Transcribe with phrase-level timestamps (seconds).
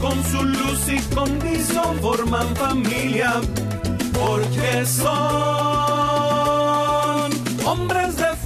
[0.00, 3.40] con su luz y condición forman familia,
[4.12, 5.08] porque son
[7.66, 8.37] hombres de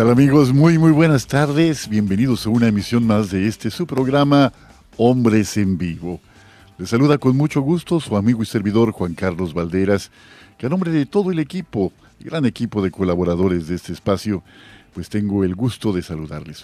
[0.00, 0.50] Hola amigos?
[0.54, 1.86] Muy muy buenas tardes.
[1.86, 4.50] Bienvenidos a una emisión más de este su programa
[4.96, 6.22] Hombres en Vivo.
[6.78, 10.10] Les saluda con mucho gusto su amigo y servidor Juan Carlos Valderas,
[10.56, 14.42] que a nombre de todo el equipo, el gran equipo de colaboradores de este espacio,
[14.94, 16.62] pues tengo el gusto de saludarles.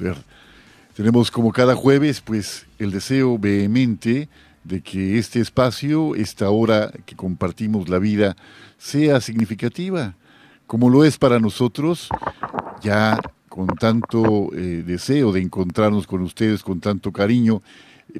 [0.94, 4.30] Tenemos como cada jueves pues el deseo vehemente
[4.64, 8.34] de que este espacio, esta hora que compartimos la vida,
[8.78, 10.14] sea significativa,
[10.66, 12.08] como lo es para nosotros,
[12.82, 17.62] ya con tanto eh, deseo de encontrarnos con ustedes, con tanto cariño,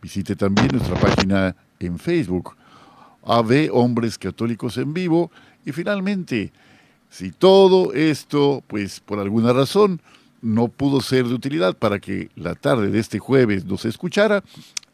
[0.00, 2.56] Visite también nuestra página en Facebook
[3.24, 5.30] AV Hombres Católicos en Vivo.
[5.64, 6.52] Y finalmente,
[7.10, 10.00] si todo esto, pues por alguna razón,
[10.40, 14.42] no pudo ser de utilidad para que la tarde de este jueves nos escuchara,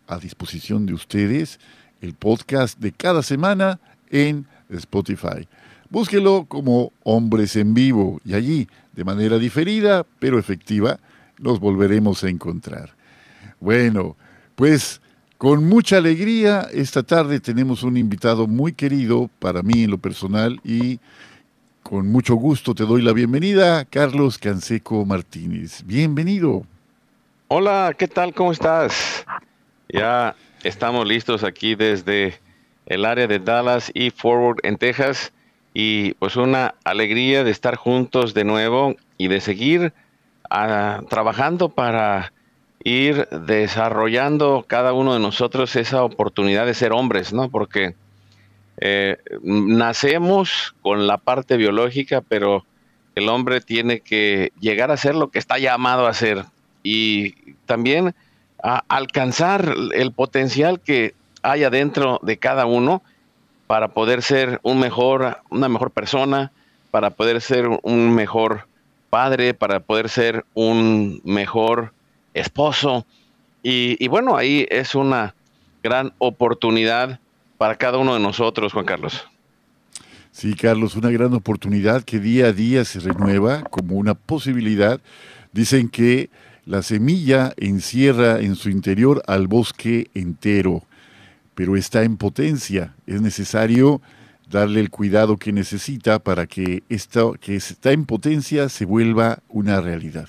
[0.06, 1.60] a disposición de ustedes
[2.00, 5.48] el podcast de cada semana en Spotify.
[5.90, 10.98] Búsquelo como Hombres en Vivo y allí, de manera diferida pero efectiva,
[11.38, 12.94] nos volveremos a encontrar.
[13.60, 14.16] Bueno,
[14.54, 15.00] pues
[15.38, 20.60] con mucha alegría, esta tarde tenemos un invitado muy querido para mí en lo personal
[20.64, 20.98] y
[21.84, 25.84] con mucho gusto te doy la bienvenida, Carlos Canseco Martínez.
[25.86, 26.64] Bienvenido.
[27.46, 28.34] Hola, ¿qué tal?
[28.34, 29.24] ¿Cómo estás?
[29.88, 32.34] Ya estamos listos aquí desde
[32.86, 35.32] el área de Dallas y Forward en Texas
[35.72, 39.92] y pues una alegría de estar juntos de nuevo y de seguir
[40.50, 42.32] ah, trabajando para
[42.84, 47.48] ir desarrollando cada uno de nosotros esa oportunidad de ser hombres, ¿no?
[47.48, 47.94] Porque
[48.80, 52.64] eh, nacemos con la parte biológica, pero
[53.14, 56.44] el hombre tiene que llegar a ser lo que está llamado a ser
[56.82, 57.32] y
[57.66, 58.14] también
[58.62, 63.02] a alcanzar el potencial que hay adentro de cada uno
[63.66, 66.52] para poder ser un mejor, una mejor persona,
[66.90, 68.66] para poder ser un mejor
[69.10, 71.92] padre, para poder ser un mejor
[72.34, 73.06] esposo
[73.62, 75.34] Y, bueno, ahí es una
[75.82, 77.20] gran oportunidad
[77.58, 79.26] para cada uno de nosotros, Juan Carlos.
[80.30, 85.00] Sí, Carlos, una gran oportunidad que día a día se renueva como una posibilidad.
[85.52, 86.30] Dicen que
[86.64, 90.84] la semilla encierra en su interior al bosque entero,
[91.54, 92.94] pero está en potencia.
[93.06, 94.00] Es necesario
[94.50, 99.80] darle el cuidado que necesita para que esto que está en potencia se vuelva una
[99.80, 100.28] realidad.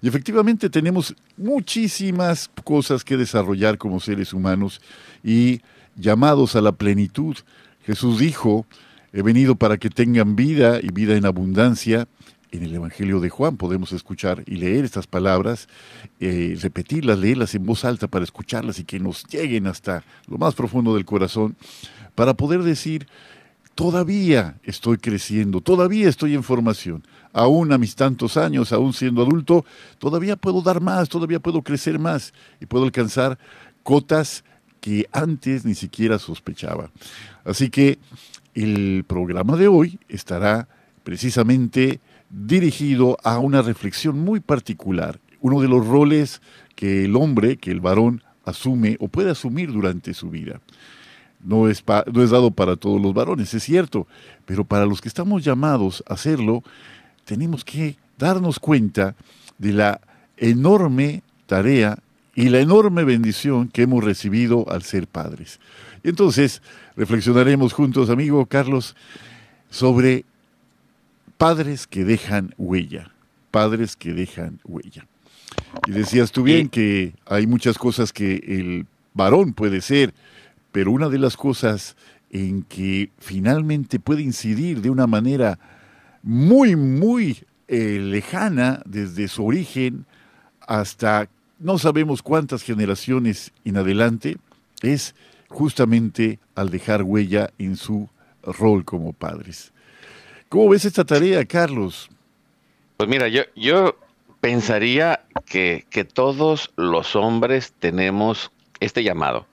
[0.00, 4.80] Y efectivamente tenemos muchísimas cosas que desarrollar como seres humanos
[5.22, 5.60] y
[5.96, 7.36] llamados a la plenitud.
[7.84, 8.66] Jesús dijo,
[9.12, 12.08] he venido para que tengan vida y vida en abundancia.
[12.50, 15.68] En el Evangelio de Juan podemos escuchar y leer estas palabras,
[16.18, 20.54] eh, repetirlas, leerlas en voz alta para escucharlas y que nos lleguen hasta lo más
[20.54, 21.56] profundo del corazón,
[22.14, 23.06] para poder decir,
[23.78, 27.06] todavía estoy creciendo, todavía estoy en formación.
[27.32, 29.64] Aún a mis tantos años, aún siendo adulto,
[30.00, 33.38] todavía puedo dar más, todavía puedo crecer más y puedo alcanzar
[33.84, 34.42] cotas
[34.80, 36.90] que antes ni siquiera sospechaba.
[37.44, 38.00] Así que
[38.52, 40.66] el programa de hoy estará
[41.04, 46.42] precisamente dirigido a una reflexión muy particular, uno de los roles
[46.74, 50.60] que el hombre, que el varón asume o puede asumir durante su vida
[51.42, 54.06] no es, no es dado para todos los varones, es cierto,
[54.44, 56.62] pero para los que estamos llamados a hacerlo,
[57.24, 59.14] tenemos que darnos cuenta
[59.58, 60.00] de la
[60.36, 61.98] enorme tarea
[62.34, 65.58] y la enorme bendición que hemos recibido al ser padres.
[66.04, 66.62] Y entonces
[66.96, 68.94] reflexionaremos juntos, amigo Carlos,
[69.70, 70.24] sobre
[71.36, 73.10] padres que dejan huella,
[73.50, 75.06] padres que dejan huella.
[75.86, 80.14] Y decías tú bien que hay muchas cosas que el varón puede ser,
[80.78, 81.96] pero una de las cosas
[82.30, 85.58] en que finalmente puede incidir de una manera
[86.22, 90.06] muy, muy eh, lejana desde su origen
[90.60, 91.28] hasta
[91.58, 94.36] no sabemos cuántas generaciones en adelante,
[94.80, 95.16] es
[95.48, 98.08] justamente al dejar huella en su
[98.44, 99.72] rol como padres.
[100.48, 102.08] ¿Cómo ves esta tarea, Carlos?
[102.98, 103.98] Pues mira, yo, yo
[104.40, 109.47] pensaría que, que todos los hombres tenemos este llamado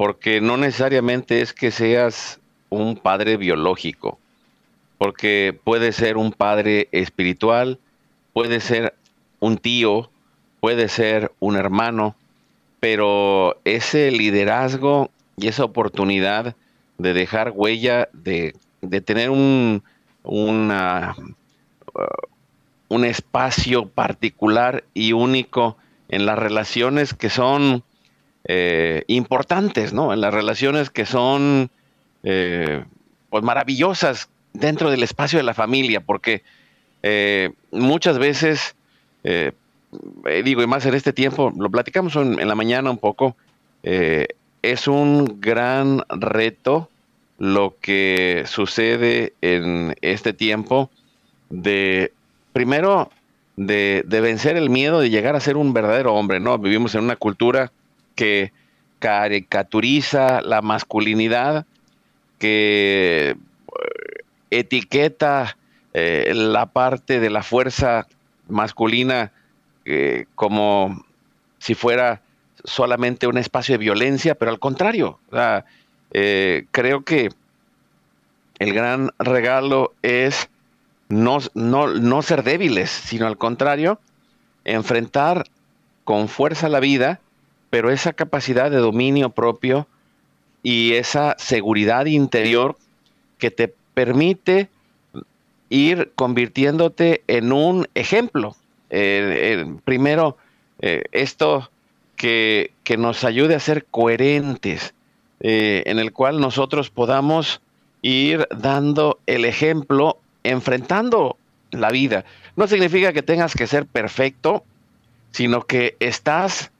[0.00, 4.18] porque no necesariamente es que seas un padre biológico,
[4.96, 7.78] porque puede ser un padre espiritual,
[8.32, 8.94] puede ser
[9.40, 10.08] un tío,
[10.60, 12.16] puede ser un hermano,
[12.80, 16.56] pero ese liderazgo y esa oportunidad
[16.96, 18.54] de dejar huella, de,
[19.04, 19.82] tener un,
[20.24, 21.12] uh,
[22.88, 25.76] un espacio particular y único
[26.08, 27.84] en las relaciones que son
[28.52, 30.12] eh, importantes, ¿no?
[30.12, 31.70] En las relaciones que son
[32.24, 32.82] eh,
[33.28, 36.42] pues maravillosas dentro del espacio de la familia, porque
[37.04, 38.74] eh, muchas veces,
[39.22, 43.36] digo, y más en este tiempo, lo platicamos en, la mañana un poco,
[43.84, 46.90] es un gran reto
[47.38, 50.90] lo que sucede en este tiempo
[51.50, 52.12] de,
[52.52, 53.12] primero,
[53.54, 56.58] de, de, vencer el miedo de llegar a ser un verdadero hombre, ¿no?
[56.58, 57.70] Vivimos en una cultura
[58.20, 58.52] que
[58.98, 61.64] caricaturiza la masculinidad,
[62.38, 63.34] que eh,
[64.50, 65.56] etiqueta
[65.94, 68.06] eh, la parte de la fuerza
[68.46, 69.32] masculina
[69.86, 71.02] eh, como
[71.60, 72.20] si fuera
[72.64, 75.18] solamente un espacio de violencia, pero al contrario,
[76.10, 77.30] creo que
[78.58, 80.50] el gran regalo es
[81.08, 83.98] no, no ser débiles, sino al contrario,
[84.64, 85.44] enfrentar
[86.04, 87.20] con fuerza la vida
[87.70, 89.86] pero esa capacidad de dominio propio
[90.62, 92.76] y esa seguridad interior
[93.38, 94.68] que te permite
[95.70, 98.56] ir convirtiéndote en un ejemplo.
[98.90, 100.36] Eh, eh, primero,
[100.80, 101.70] eh, esto
[102.16, 104.94] que, nos ayude a ser coherentes,
[105.38, 107.62] en el cual nosotros podamos
[108.02, 111.36] ir dando el ejemplo, enfrentando
[111.70, 112.24] la vida.
[112.56, 114.64] No significa que tengas que ser perfecto,
[115.30, 116.72] sino que estás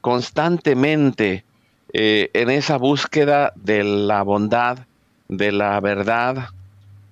[0.00, 1.44] constantemente
[1.92, 4.86] eh, en esa búsqueda de la bondad,
[5.28, 6.48] de la verdad,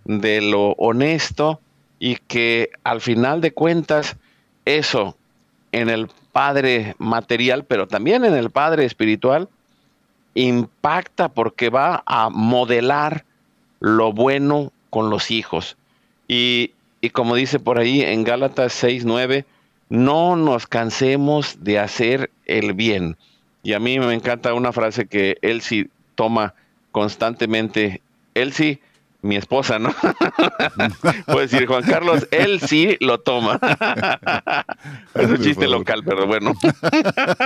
[0.04, 1.61] de lo honesto
[1.99, 4.16] y que al final de cuentas
[4.64, 5.16] eso
[5.73, 9.49] en el Padre material, pero también en el Padre espiritual,
[10.35, 13.25] impacta porque va a modelar
[13.80, 15.76] lo bueno con los hijos.
[16.28, 19.45] Y, y como dice por ahí en Gálatas 6, 9,
[19.88, 23.16] no nos cansemos de hacer el bien.
[23.62, 26.54] Y a mí me encanta una frase que Elsie toma
[26.92, 28.02] constantemente.
[28.35, 28.80] Elsie,
[29.21, 29.95] mi esposa, ¿no?
[31.26, 33.59] Puedo decir, Juan Carlos, él sí lo toma.
[35.14, 36.54] es un chiste local, pero bueno.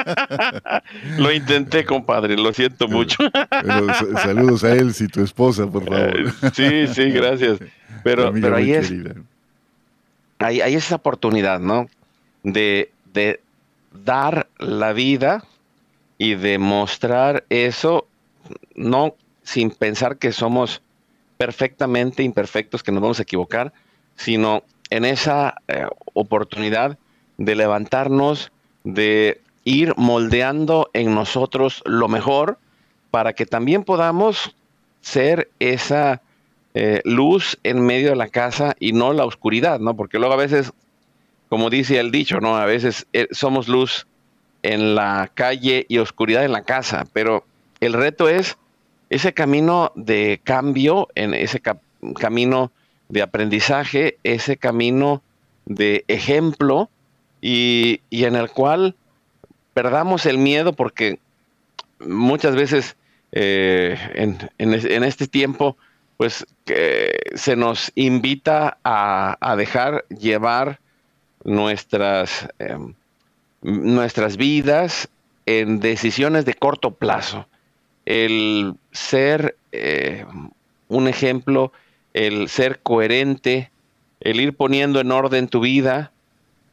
[1.19, 3.19] lo intenté, compadre, lo siento mucho.
[4.23, 6.17] saludos a él, si tu esposa, por favor.
[6.17, 7.59] Eh, sí, sí, gracias.
[8.05, 8.93] Pero, pero ahí es,
[10.39, 11.89] hay, hay, esa oportunidad, ¿no?
[12.43, 12.91] De,
[13.93, 15.45] dar la vida
[16.17, 18.07] y de mostrar eso,
[18.75, 20.81] no sin pensar que somos
[21.37, 23.73] perfectamente imperfectos, que nos vamos a equivocar,
[24.17, 26.99] sino en esa eh, oportunidad
[27.37, 28.51] de levantarnos,
[28.85, 32.59] de ir moldeando en nosotros lo mejor
[33.11, 34.55] para que también podamos
[35.01, 36.23] ser esa
[36.75, 39.95] eh, luz en medio de la casa y no la oscuridad, ¿no?
[39.95, 40.73] Porque luego a veces,
[41.52, 42.56] como dice el dicho, ¿no?
[42.56, 44.06] A veces eh, somos luz
[44.62, 47.44] en la calle y oscuridad en la casa, pero
[47.80, 48.56] el reto es
[49.11, 51.61] ese camino de cambio, en ese
[52.18, 52.73] camino
[53.11, 55.21] de aprendizaje, ese camino
[55.66, 56.88] de ejemplo
[57.42, 58.97] y, en el cual
[59.75, 61.18] perdamos el miedo porque
[62.00, 62.97] muchas veces
[63.32, 65.76] eh, en, este tiempo
[66.16, 70.80] pues se nos invita a, dejar llevar
[71.45, 72.95] nuestras, em,
[73.63, 75.09] nuestras vidas
[75.47, 77.47] en decisiones de corto plazo
[78.05, 80.27] el ser eh,
[80.89, 81.73] un ejemplo,
[82.15, 83.71] el ser coherente,
[84.21, 86.13] el ir poniendo en orden tu vida,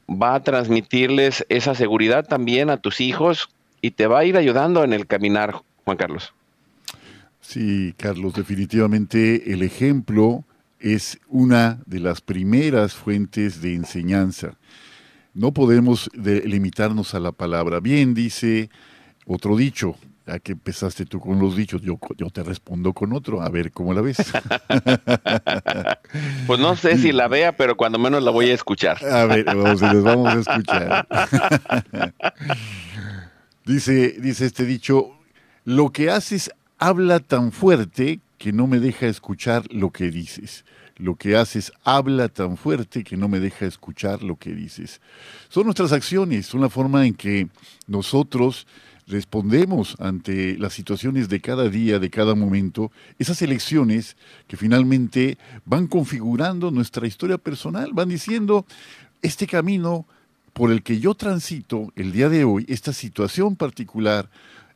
[0.09, 3.49] va a transmitirles esa seguridad también a tus hijos
[3.81, 6.33] y te va a ir ayudando en el caminar, Juan Carlos.
[7.41, 10.43] Sí, Carlos, definitivamente el ejemplo
[10.79, 14.57] es una de las primeras fuentes de enseñanza.
[15.33, 17.79] No podemos limitarnos a la palabra.
[17.79, 18.69] Bien, dice
[19.25, 19.95] otro dicho,
[20.25, 23.71] ya que empezaste tú con los dichos, yo, yo te respondo con otro, a ver
[23.71, 24.17] cómo la ves.
[26.47, 29.03] pues no sé si la vea, pero cuando menos la voy a escuchar.
[29.11, 31.07] A ver, vamos, les vamos a escuchar.
[33.65, 35.11] dice, dice este dicho,
[35.63, 40.65] lo que haces habla tan fuerte que no me deja escuchar lo que dices.
[40.95, 45.01] Lo que haces habla tan fuerte que no me deja escuchar lo que dices.
[45.49, 47.47] Son nuestras acciones, son la forma en que
[47.85, 48.65] nosotros
[49.07, 54.15] respondemos ante las situaciones de cada día, de cada momento, esas elecciones
[54.47, 58.65] que finalmente van configurando nuestra historia personal, van diciendo,
[59.21, 60.05] este camino
[60.53, 64.29] por el que yo transito el día de hoy, esta situación particular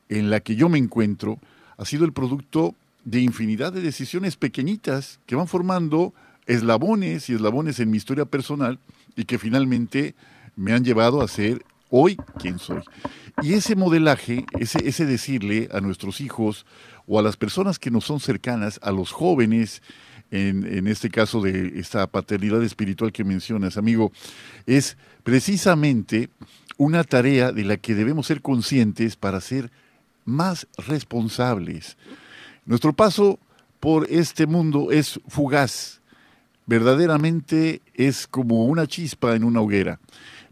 [0.09, 1.39] en la que yo me encuentro,
[1.77, 6.13] ha sido el producto de infinidad de decisiones pequeñitas que van formando
[6.45, 8.79] eslabones y eslabones en mi historia personal
[9.15, 10.15] y que finalmente
[10.55, 12.81] me han llevado a ser hoy quien soy.
[13.41, 16.65] Y ese modelaje, ese, ese decirle a nuestros hijos
[17.07, 19.81] o a las personas que nos son cercanas, a los jóvenes,
[20.31, 24.11] en, en, este caso de esta paternidad espiritual que mencionas, amigo,
[24.65, 26.29] es precisamente
[26.77, 29.69] una tarea de la que debemos ser conscientes para ser
[30.25, 31.97] más responsables.
[32.65, 33.39] Nuestro paso
[33.79, 35.99] por este mundo es fugaz,
[36.65, 39.99] verdaderamente es como una chispa en una hoguera,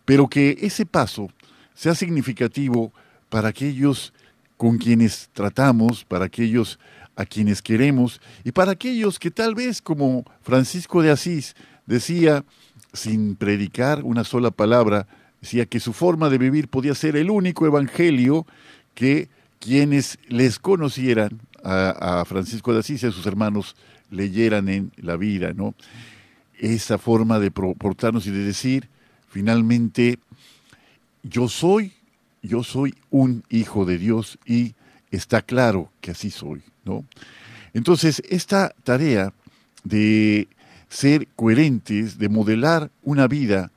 [0.04, 1.30] pero que ese paso
[1.74, 2.92] sea significativo
[3.30, 4.14] para aquellos
[4.58, 6.80] con quienes tratamos, para aquellos
[7.16, 12.44] a quienes queremos y para aquellos que tal vez, como Francisco de Asís decía,
[12.92, 15.08] sin predicar una sola palabra,
[15.40, 18.46] decía que su forma de vivir podía ser el único evangelio
[18.96, 23.76] que quienes les conocieran a, Francisco de Asís y a sus hermanos
[24.10, 25.76] leyeran en la vida, ¿no?
[26.60, 28.90] Esa forma de portarnos y de decir,
[29.30, 30.20] finalmente,
[31.24, 31.94] yo soy,
[32.42, 34.76] yo soy un hijo de Dios y
[35.12, 37.06] está claro que así soy, ¿no?
[37.74, 39.34] Entonces, esta tarea
[39.84, 40.48] de
[40.90, 43.72] ser coherentes, de modelar una vida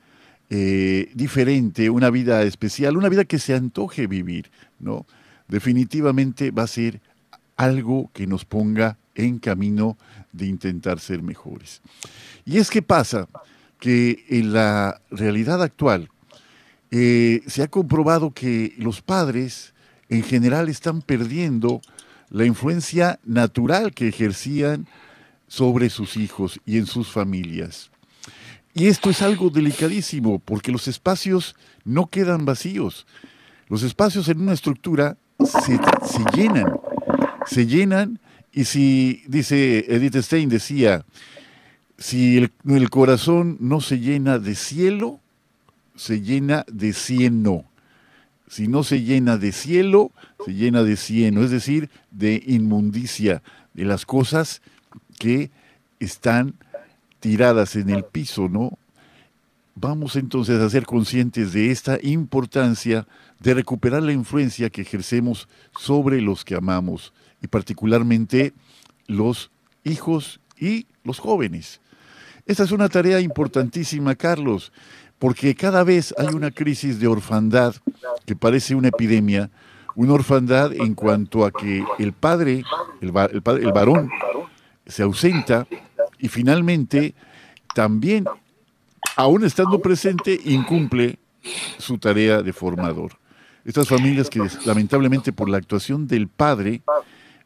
[0.50, 4.50] eh, diferente, una vida especial, una vida que se antoje vivir,
[4.80, 5.06] ¿no?
[5.48, 7.00] Definitivamente va a ser
[7.56, 9.96] algo que nos ponga en camino
[10.32, 11.80] de intentar ser mejores.
[12.44, 13.28] Y es que pasa
[13.78, 16.08] que en la realidad actual,
[16.90, 19.74] eh, se ha comprobado que los padres
[20.08, 21.80] en general están perdiendo
[22.30, 24.86] la influencia natural que ejercían
[25.48, 27.90] sobre sus hijos y en sus familias.
[28.74, 33.06] Y esto es algo delicadísimo porque los espacios no quedan vacíos.
[33.68, 35.78] Los espacios en una estructura se,
[36.34, 36.80] llenan,
[37.46, 38.20] se llenan
[38.52, 41.04] y si, dice Edith Stein, decía,
[41.98, 45.20] si el corazón no se llena de cielo,
[45.96, 47.64] se llena de cieno.
[48.48, 50.12] Si no se llena de cielo,
[50.44, 54.62] se llena de cieno, es decir, de inmundicia, de las cosas
[55.18, 55.50] que
[55.98, 56.54] están
[57.18, 58.78] tiradas en el piso, ¿no?
[59.74, 63.08] Vamos entonces a ser conscientes de esta importancia
[63.40, 67.12] de recuperar la influencia que ejercemos sobre los que amamos
[67.44, 68.54] y particularmente
[69.06, 69.50] los
[69.84, 71.82] hijos y los jóvenes.
[72.46, 74.72] Esta es una tarea importantísima, Carlos,
[75.18, 77.74] porque cada vez hay una crisis de orfandad
[78.24, 79.50] que parece una epidemia,
[79.94, 82.64] una orfandad en cuanto a que el padre,
[83.02, 84.10] el, el varón,
[84.86, 85.66] se ausenta
[86.18, 87.14] y finalmente
[87.74, 88.24] también
[89.16, 91.18] aún estando presente, incumple
[91.76, 93.18] su tarea de formador.
[93.66, 96.82] Estas familias que lamentablemente por la actuación del padre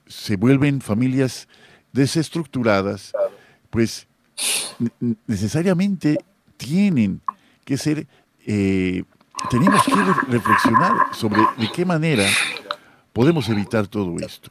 [0.09, 1.49] se vuelven familias
[1.93, 3.12] desestructuradas,
[3.71, 4.07] pues
[5.27, 6.19] necesariamente
[6.57, 7.21] tienen
[7.65, 8.07] que ser,
[8.47, 9.05] eh,
[9.50, 9.95] tenemos que
[10.29, 12.27] reflexionar sobre de qué manera
[13.12, 14.50] podemos evitar todo esto.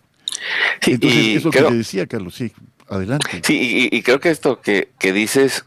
[0.86, 2.52] Entonces, eso que te decía, Carlos, sí,
[2.88, 3.42] adelante.
[3.44, 5.66] Sí, y, creo que esto que, que dices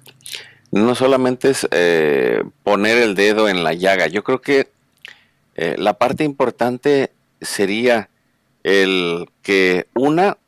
[0.70, 4.70] no solamente es eh, poner el dedo en la llaga, yo creo que
[5.56, 8.09] eh, la parte importante sería
[8.62, 10.38] el que una,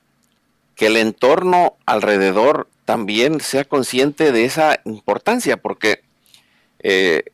[0.75, 6.03] que el entorno alrededor también sea consciente de esa importancia, porque,
[6.81, 7.25] eh,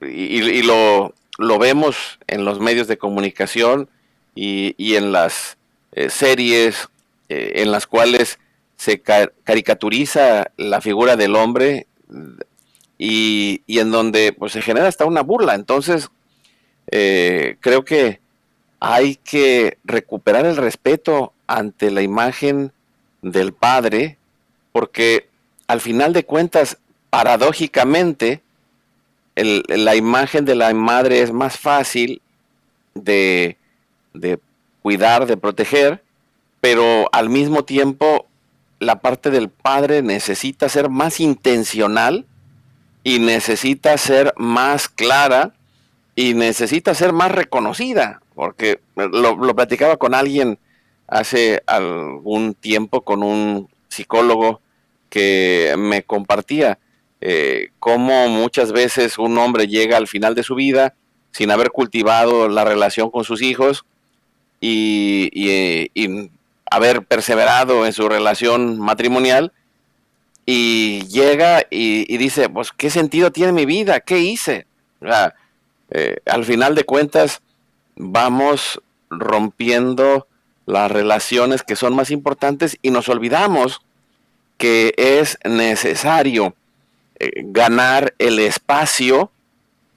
[0.00, 3.88] y, lo, lo, vemos en los medios de comunicación
[4.34, 5.56] y, y en las
[6.08, 6.88] series
[7.28, 8.38] en las cuales
[8.82, 11.86] se caricaturiza la figura del hombre
[12.98, 15.54] y, en donde pues, se genera hasta una burla.
[15.54, 16.10] Entonces,
[16.90, 18.20] eh, creo que
[18.84, 22.72] hay que recuperar el respeto ante la imagen
[23.22, 24.18] del padre,
[24.72, 25.28] porque
[25.68, 28.42] al final de cuentas, paradójicamente,
[29.36, 32.22] la imagen de la madre es más fácil
[32.94, 33.56] de,
[34.14, 34.40] de
[34.82, 36.02] cuidar, de proteger,
[36.60, 38.26] pero al mismo tiempo
[38.80, 42.26] la parte del padre necesita ser más intencional
[43.04, 45.54] y necesita ser más clara
[46.16, 50.58] y necesita ser más reconocida, porque lo, platicaba con alguien
[51.06, 54.60] hace algún tiempo, con un psicólogo
[55.10, 56.78] que me compartía
[57.20, 60.94] eh, cómo muchas veces un hombre llega al final de su vida
[61.30, 63.84] sin haber cultivado la relación con sus hijos
[64.60, 66.30] y, y
[66.70, 69.52] haber perseverado en su relación matrimonial
[70.46, 74.00] y llega y, dice, pues, ¿qué sentido tiene mi vida?
[74.00, 74.66] ¿Qué hice?
[75.90, 77.42] Eh, al final de cuentas,
[77.96, 80.26] vamos rompiendo
[80.66, 83.80] las relaciones que son más importantes y nos olvidamos
[84.56, 86.54] que es necesario
[87.18, 89.30] eh, ganar el espacio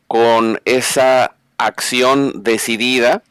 [0.08, 3.24] con esa acción decidida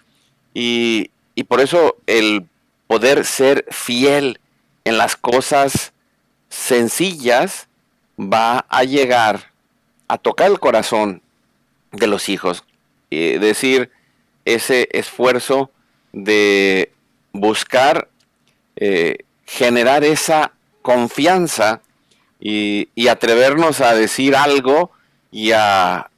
[0.55, 2.47] y, y por eso el
[2.87, 4.39] poder ser fiel
[4.85, 5.93] en las cosas
[6.49, 7.69] sencillas
[8.19, 9.53] va a llegar
[10.09, 11.23] a tocar el corazón
[11.93, 12.65] de los hijos.
[13.11, 13.91] Es decir,
[14.45, 15.71] ese esfuerzo
[16.13, 16.93] de
[17.33, 18.09] buscar
[18.77, 20.53] eh, generar esa
[20.83, 21.81] confianza
[22.41, 24.91] y, y, atrevernos a decir algo
[25.31, 26.11] y a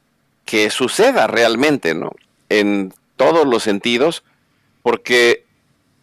[0.45, 2.11] que suceda realmente, ¿no?
[2.49, 4.23] En todos los sentidos,
[4.81, 5.45] porque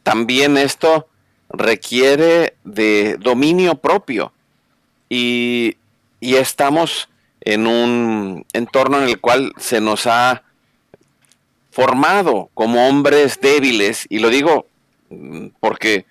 [0.03, 1.09] también esto
[1.49, 4.33] requiere de dominio propio
[5.09, 5.77] y,
[6.21, 7.09] estamos
[7.43, 10.43] en un entorno en el cual se nos ha
[11.75, 14.67] formado como hombres débiles y lo digo
[15.11, 16.07] mm, porque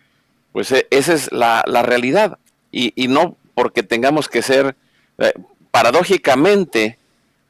[0.52, 2.38] pues e, esa es la, realidad
[2.72, 4.76] y, no porque tengamos que ser
[5.20, 5.34] eh,
[5.72, 6.98] paradójicamente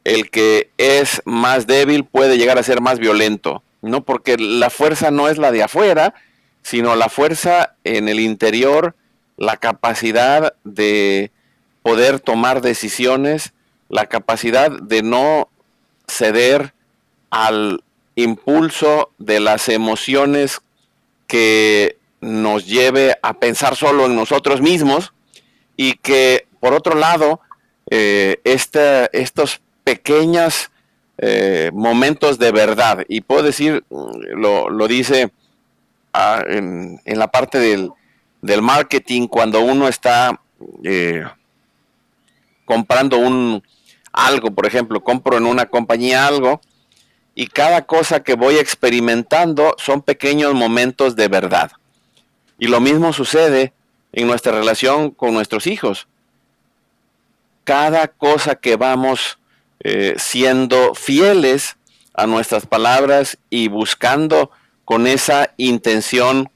[0.04, 5.10] el que es más débil puede llegar a ser más violento no porque la fuerza
[5.10, 6.14] no es la de afuera
[6.64, 8.96] sino la fuerza en el interior,
[9.38, 11.32] la capacidad de
[11.84, 13.54] poder tomar decisiones,
[13.90, 15.50] la capacidad de no
[16.08, 16.74] ceder
[17.30, 17.84] al
[18.16, 20.62] impulso de las emociones
[21.28, 25.14] que nos lleve a pensar solo en nosotros mismos
[25.76, 27.42] y que por otro lado
[27.90, 30.72] eh, estos pequeños
[31.18, 35.32] eh, momentos de verdad y puedo decir lo, lo dice
[36.48, 37.92] en, la parte del,
[38.62, 40.40] marketing cuando uno está
[40.84, 41.24] eh,
[42.66, 43.64] comprando un
[44.12, 46.62] algo, por ejemplo, compro en una compañía algo
[47.36, 51.72] y cada cosa que voy experimentando son pequeños momentos de verdad.
[52.60, 53.74] Y lo mismo sucede
[54.12, 56.08] en nuestra relación con nuestros hijos.
[57.64, 59.40] Cada cosa que vamos
[59.80, 61.78] eh, siendo fieles
[62.14, 64.52] a nuestras palabras y buscando
[64.86, 66.50] con esa intención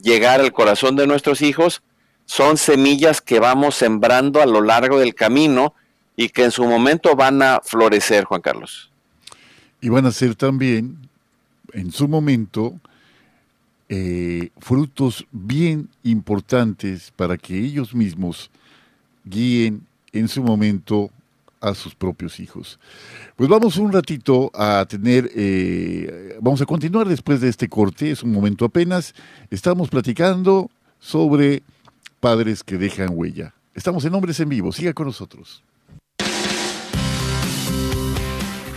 [0.00, 1.82] llegar al corazón de nuestros hijos,
[2.24, 5.74] son semillas que vamos sembrando a lo largo del camino
[6.16, 8.90] y que en su momento van a florecer, Juan Carlos.
[9.80, 10.96] Y van a ser también,
[11.72, 12.78] en su momento,
[13.88, 18.50] eh, frutos bien importantes para que ellos mismos
[19.24, 21.10] guíen en su momento
[21.60, 22.78] a sus propios hijos.
[23.36, 28.22] Pues vamos un ratito a tener, eh, vamos a continuar después de este corte, es
[28.22, 29.14] un momento apenas,
[29.50, 31.62] estamos platicando sobre
[32.20, 33.54] padres que dejan huella.
[33.74, 35.62] Estamos en Hombres en Vivo, siga con nosotros.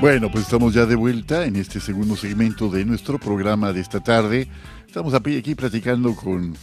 [0.00, 4.00] Bueno, pues estamos ya de vuelta en este segundo segmento de nuestro programa de esta
[4.00, 4.48] tarde.
[4.86, 6.56] Estamos aquí platicando con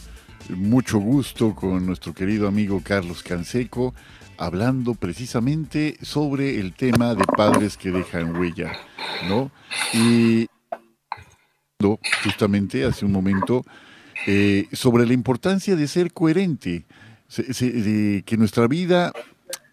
[0.48, 3.94] mucho gusto con nuestro querido amigo Carlos Canseco,
[4.38, 8.72] hablando precisamente sobre el tema de padres que dejan huella,
[9.28, 9.52] ¿no?
[9.94, 10.48] Y
[12.24, 13.64] justamente hace un momento
[14.26, 16.86] eh, sobre la importancia de ser coherente,
[17.36, 19.12] de que nuestra vida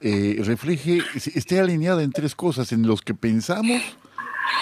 [0.08, 3.82] eh, refleje, esté alineada en tres cosas, en los que pensamos,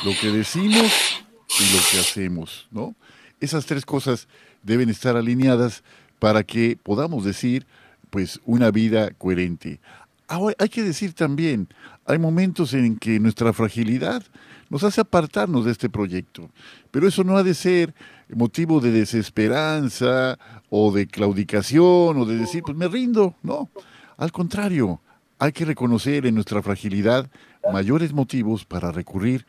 [0.06, 1.26] lo que decimos
[1.60, 2.96] y lo que hacemos, ¿no?
[3.42, 4.30] Esas tres cosas
[4.62, 5.84] deben estar alineadas
[6.20, 7.68] para que podamos decir,
[8.10, 9.82] pues, una vida coherente.
[10.30, 11.68] Hay que decir también,
[12.06, 14.24] hay momentos en que nuestra fragilidad
[14.70, 16.50] nos hace apartarnos de este proyecto,
[16.90, 17.94] pero eso no ha de ser
[18.34, 23.70] motivo de desesperanza o de claudicación o de decir, pues me rindo, no.
[24.16, 25.02] Al contrario,
[25.44, 27.30] hay que reconocer en nuestra fragilidad
[27.74, 29.46] mayores motivos para recurrir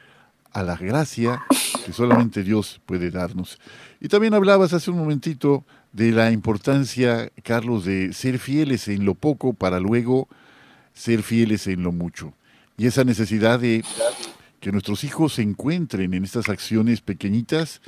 [0.50, 1.44] a la gracia
[1.86, 3.60] que solamente Dios puede darnos.
[4.00, 9.14] Y también hablabas hace un momentito de la importancia, Carlos, de ser fieles en lo
[9.14, 10.26] poco para luego
[10.94, 12.34] ser fieles en lo mucho.
[12.76, 13.84] Y esa necesidad de
[14.58, 17.80] que nuestros hijos se encuentren en estas acciones pequeñitas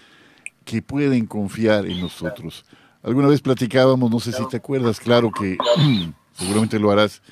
[0.64, 2.66] que pueden confiar en nosotros.
[3.03, 5.59] Alguna vez platicábamos, no sé si te acuerdas, claro que
[6.37, 7.22] seguramente lo harás,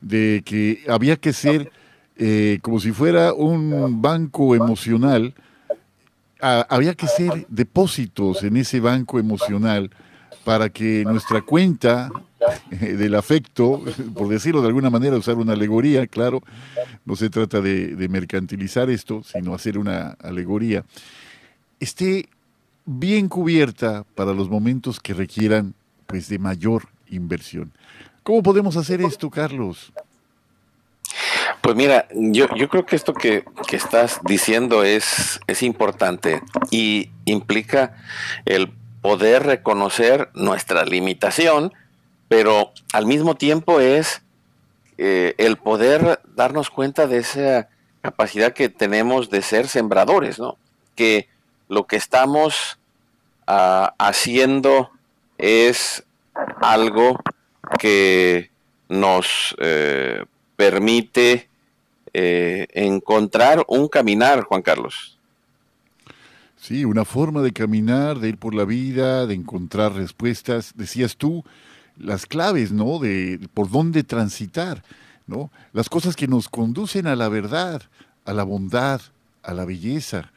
[0.00, 1.70] de que había que ser
[2.16, 5.34] eh, como si fuera un banco emocional,
[6.40, 9.90] había que ser depósitos en ese banco emocional
[10.44, 12.10] para que nuestra cuenta
[12.70, 13.82] eh, del afecto,
[14.14, 16.42] por decirlo de alguna manera, usar una alegoría, claro,
[17.04, 20.84] no se trata de, de mercantilizar esto, sino hacer una alegoría,
[21.80, 22.28] esté
[22.84, 25.74] bien cubierta para los momentos que requieran
[26.06, 27.72] pues de mayor inversión.
[28.24, 29.92] ¿Cómo podemos hacer esto, Carlos?
[31.60, 37.94] Pues mira, yo, yo creo que esto que, estás diciendo es, es importante y implica
[38.46, 41.74] el poder reconocer nuestra limitación,
[42.28, 44.22] pero al mismo tiempo es
[44.96, 47.68] eh, el poder darnos cuenta de esa
[48.00, 50.56] capacidad que tenemos de ser sembradores, ¿no?
[50.94, 51.28] Que
[51.68, 52.78] lo que estamos
[53.46, 54.90] ah, haciendo
[55.36, 56.04] es
[56.62, 57.18] algo
[57.78, 58.50] que
[58.88, 60.24] nos eh,
[60.56, 61.48] permite
[62.12, 65.18] eh, encontrar un caminar, Juan Carlos.
[66.56, 70.72] Sí, una forma de caminar, de ir por la vida, de encontrar respuestas.
[70.76, 71.44] Decías tú,
[71.98, 72.98] las claves, ¿no?
[72.98, 74.82] De por dónde transitar,
[75.26, 75.50] ¿no?
[75.72, 77.82] Las cosas que nos conducen a la verdad,
[78.24, 79.00] a la bondad,
[79.42, 80.32] a la belleza.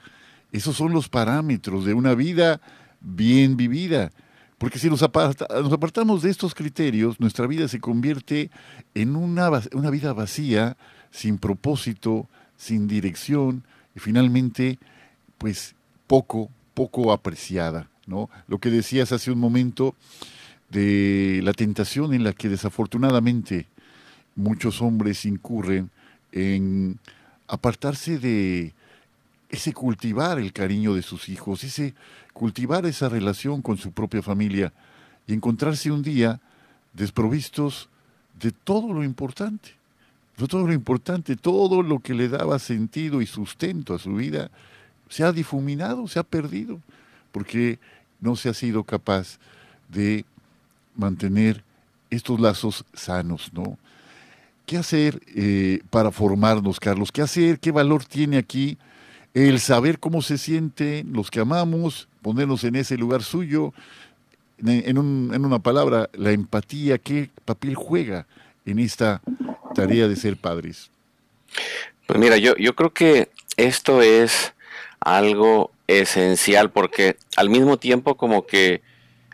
[0.52, 2.60] Esos son los parámetros de una vida
[3.00, 4.12] bien vivida.
[4.58, 8.50] Porque si nos, apartamos de estos criterios, nuestra vida se convierte
[8.96, 10.78] en una, una vida vacía,
[11.12, 13.64] sin propósito, sin dirección
[13.96, 14.80] y finalmente,
[15.38, 15.76] pues
[16.08, 17.90] poco, poco apreciada.
[18.08, 18.30] ¿no?
[18.48, 19.96] Lo que decías hace un momento
[20.70, 23.68] de la tentación en la que desafortunadamente
[24.36, 25.92] muchos hombres incurren
[26.32, 27.00] en
[27.48, 28.74] apartarse de
[29.50, 31.94] ese cultivar el cariño de sus hijos, ese
[32.34, 34.74] cultivar esa relación con su propia familia
[35.26, 36.40] y encontrarse un día
[36.94, 37.90] desprovistos
[38.40, 39.72] de todo lo importante,
[40.38, 44.52] de todo lo importante, todo lo que le daba sentido y sustento a su vida,
[45.10, 46.80] se ha difuminado, se ha perdido,
[47.32, 47.80] porque
[48.20, 49.40] no se ha sido capaz
[49.90, 50.26] de
[50.96, 51.64] mantener
[52.10, 53.78] estos lazos sanos, ¿no?
[54.66, 57.12] ¿Qué hacer eh, para formarnos, Carlos?
[57.12, 57.60] ¿Qué hacer?
[57.60, 58.78] ¿Qué valor tiene aquí
[59.34, 63.74] el saber cómo se sienten los que amamos, ponernos en ese lugar suyo?
[64.66, 68.26] En, una palabra, la empatía, ¿qué papel juega
[68.66, 69.22] en esta
[69.76, 70.90] tarea de ser padres?
[72.08, 74.54] Pues mira, yo, yo creo que esto es
[75.00, 78.82] algo esencial porque al mismo tiempo como que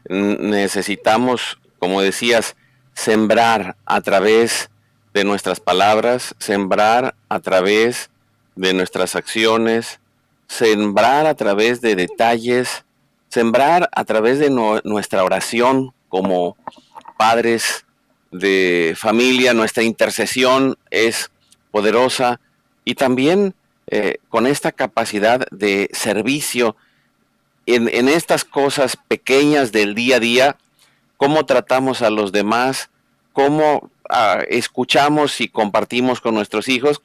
[0.10, 2.56] necesitamos, como decías,
[2.94, 4.70] sembrar a través
[5.14, 8.10] de nuestras palabras, sembrar a través
[8.56, 10.00] de nuestras acciones,
[10.48, 12.86] sembrar a través de detalles,
[13.30, 16.56] sembrar a través de nuestra oración como
[17.18, 17.86] padres
[18.32, 21.32] de familia, nuestra intercesión es
[21.72, 22.40] poderosa
[22.86, 23.56] y también
[23.88, 26.76] eh, con esta capacidad de servicio
[27.66, 30.58] en, estas cosas pequeñas del día a día,
[31.18, 32.90] cómo tratamos a los demás,
[33.32, 37.02] cómo ah, escuchamos y compartimos con nuestros hijos,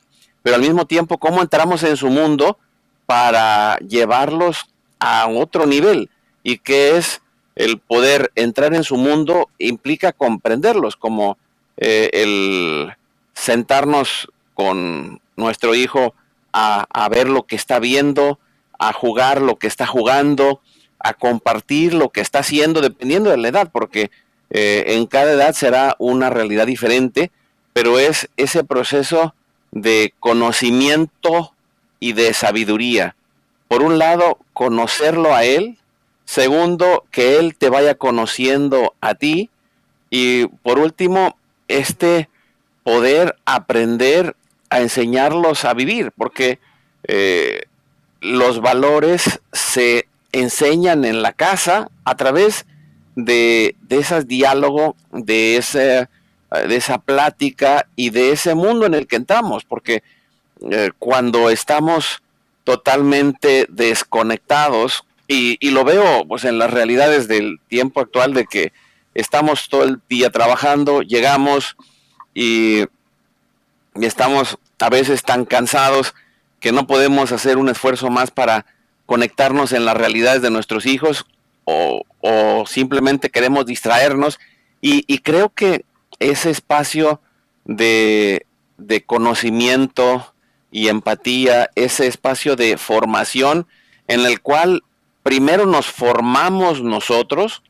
[0.48, 2.58] pero al mismo tiempo cómo entramos en su mundo
[3.04, 4.64] para llevarlos
[4.98, 6.08] a otro nivel
[6.42, 7.20] y que es
[7.54, 11.36] el poder entrar en su mundo implica comprenderlos, como
[11.76, 12.94] eh, el
[13.34, 16.14] sentarnos con nuestro hijo
[16.54, 18.38] a, ver lo que está viendo,
[18.78, 20.62] a jugar lo que está jugando,
[20.98, 24.10] a compartir lo que está haciendo, dependiendo de la edad, porque
[24.48, 27.32] eh, en cada edad será una realidad diferente,
[27.74, 29.34] pero es ese proceso
[29.72, 31.52] de conocimiento
[32.00, 33.16] y de sabiduría.
[33.68, 35.78] Por un lado, conocerlo a Él.
[36.24, 39.50] Segundo, que Él te vaya conociendo a ti.
[40.10, 41.36] Y por último,
[41.68, 42.28] este
[42.82, 44.34] poder aprender
[44.70, 46.58] a enseñarlos a vivir, porque
[47.04, 47.64] eh,
[48.20, 52.66] los valores se enseñan en la casa a través
[53.14, 56.08] de, de ese diálogo, de, ese,
[56.50, 60.02] de esa plática y de ese mundo en el que entramos, porque
[60.70, 62.22] eh, cuando estamos
[62.64, 68.72] totalmente desconectados, y, y, lo veo pues en las realidades del tiempo actual de que
[69.12, 71.76] estamos todo el día trabajando, llegamos
[72.32, 72.84] y,
[73.94, 76.14] y estamos a veces tan cansados
[76.60, 78.64] que no podemos hacer un esfuerzo más para
[79.06, 81.26] conectarnos en las realidades de nuestros hijos
[81.64, 84.38] o, simplemente queremos distraernos.
[84.80, 85.84] Y, creo que
[86.18, 87.20] ese espacio
[87.64, 90.32] de, de conocimiento
[90.70, 93.66] y empatía, ese espacio de formación
[94.06, 94.82] en el cual
[95.22, 97.62] primero nos formamos nosotros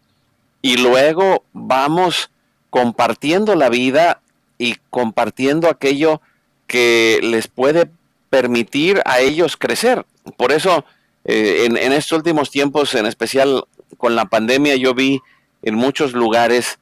[0.63, 2.31] y luego vamos
[2.71, 4.21] compartiendo la vida
[4.59, 6.21] y compartiendo aquello
[6.67, 7.91] que les puede
[8.31, 10.05] permitir a ellos crecer.
[10.37, 10.85] Por eso,
[11.25, 13.65] eh, en, estos últimos tiempos, en especial
[13.97, 15.21] con la pandemia, yo vi
[15.63, 16.79] en muchos lugares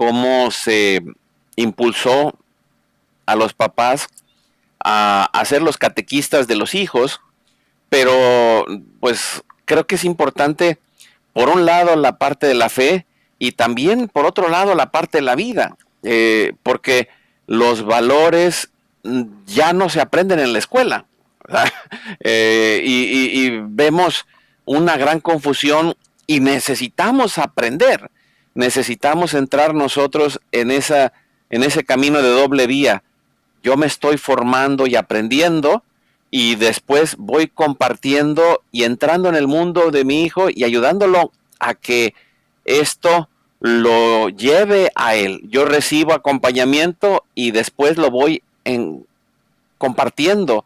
[0.00, 1.02] cómo se
[1.56, 2.34] impulsó
[3.26, 4.08] a los papás
[4.82, 7.20] a, a ser los catequistas de los hijos,
[7.90, 8.64] pero
[8.98, 10.78] pues creo que es importante,
[11.34, 13.04] por un lado, la parte de la fe
[13.38, 17.10] y también, por otro lado, la parte de la vida, eh, porque
[17.46, 18.70] los valores
[19.44, 21.04] ya no se aprenden en la escuela.
[22.20, 24.26] Eh, y, vemos
[24.64, 25.94] una gran confusión
[26.26, 28.10] y necesitamos aprender,
[28.60, 31.12] necesitamos entrar nosotros en, esa,
[31.48, 33.02] en ese camino de doble vía.
[33.62, 35.82] Yo me estoy formando y aprendiendo
[36.30, 41.74] y después voy compartiendo y entrando en el mundo de mi hijo y ayudándolo a
[41.74, 42.14] que
[42.64, 43.28] esto
[43.60, 45.40] lo lleve a él.
[45.48, 49.06] Yo recibo acompañamiento y después lo voy en,
[49.78, 50.64] compartiendo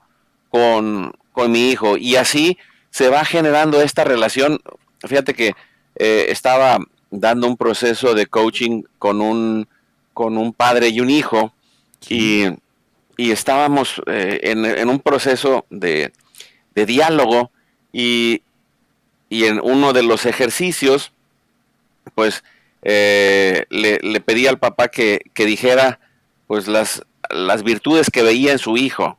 [0.50, 1.12] con,
[1.48, 2.58] mi hijo y así
[2.90, 4.60] se va generando esta relación.
[5.00, 5.54] Fíjate que
[5.96, 6.78] eh, estaba
[7.20, 9.68] dando un proceso de coaching con un,
[10.12, 11.52] con un padre y un hijo
[12.08, 12.46] y,
[13.16, 16.12] estábamos eh, en, un proceso de,
[16.74, 17.50] diálogo
[17.92, 18.42] y,
[19.30, 21.12] en uno de los ejercicios,
[22.14, 22.44] pues
[22.82, 25.98] eh, le, le, pedí al papá que, que dijera
[26.46, 29.18] pues las, las virtudes que veía en su hijo.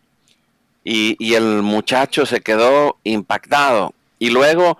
[0.83, 3.95] Y, el muchacho se quedó impactado.
[4.19, 4.77] Y luego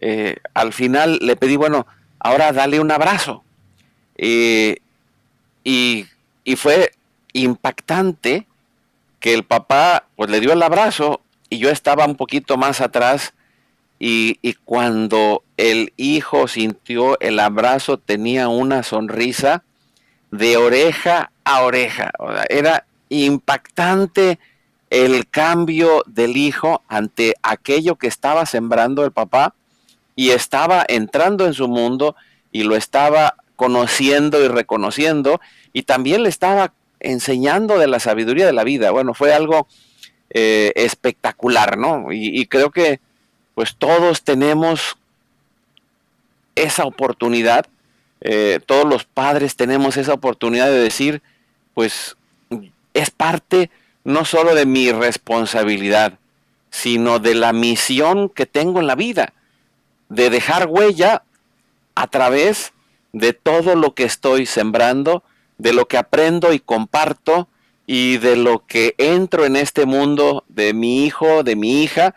[0.00, 1.86] eh, al final le pedí, bueno,
[2.18, 3.42] ahora dale un abrazo.
[4.16, 4.76] y,
[5.64, 6.92] y fue
[7.32, 8.46] impactante
[9.20, 13.34] que el papá pues le dio el abrazo y yo estaba un poquito más atrás
[13.98, 19.64] y, y, cuando el hijo sintió el abrazo tenía una sonrisa
[20.30, 22.12] de oreja a oreja.
[22.48, 24.38] era impactante
[24.90, 29.54] el cambio del hijo ante aquello que estaba sembrando el papá
[30.18, 32.16] y estaba entrando en su mundo
[32.50, 35.40] y lo estaba conociendo y reconociendo
[35.72, 38.90] y también le estaba enseñando de la sabiduría de la vida.
[38.90, 39.68] Bueno, fue algo
[40.30, 42.10] eh, espectacular, ¿no?
[42.10, 42.98] Y, creo que
[43.54, 44.96] pues todos tenemos
[46.56, 47.66] esa oportunidad,
[48.20, 51.22] eh, todos los padres tenemos esa oportunidad de decir,
[51.74, 52.16] pues
[52.92, 53.70] es parte
[54.02, 56.18] no solo de mi responsabilidad,
[56.70, 59.32] sino de la misión que tengo en la vida,
[60.08, 61.22] de dejar huella
[61.94, 62.72] a través
[63.12, 65.22] de todo lo que estoy sembrando,
[65.58, 67.48] de lo que aprendo y comparto
[67.86, 72.14] y de lo que entro en este mundo de mi hijo, de mi hija,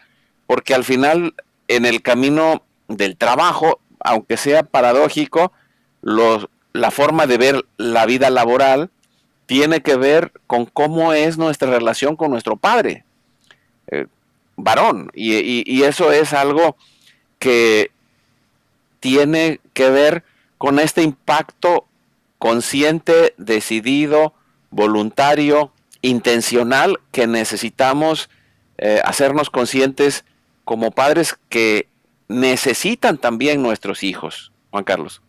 [0.47, 1.33] porque al final
[1.67, 5.53] en el camino del trabajo, aunque sea paradójico,
[6.01, 8.89] la forma de ver la vida laboral
[9.45, 13.05] tiene que ver con cómo es nuestra relación con nuestro padre,
[13.87, 14.07] eh,
[14.55, 16.75] varón, y eso es algo
[17.41, 17.89] que
[18.99, 20.23] tiene que ver
[20.59, 21.87] con este impacto
[22.37, 24.35] consciente, decidido,
[24.69, 25.73] voluntario,
[26.03, 28.29] intencional que necesitamos
[28.77, 30.23] eh, hacernos conscientes
[30.65, 31.87] como padres que
[32.27, 34.51] necesitan también nuestros hijos.
[34.69, 35.23] Juan Carlos.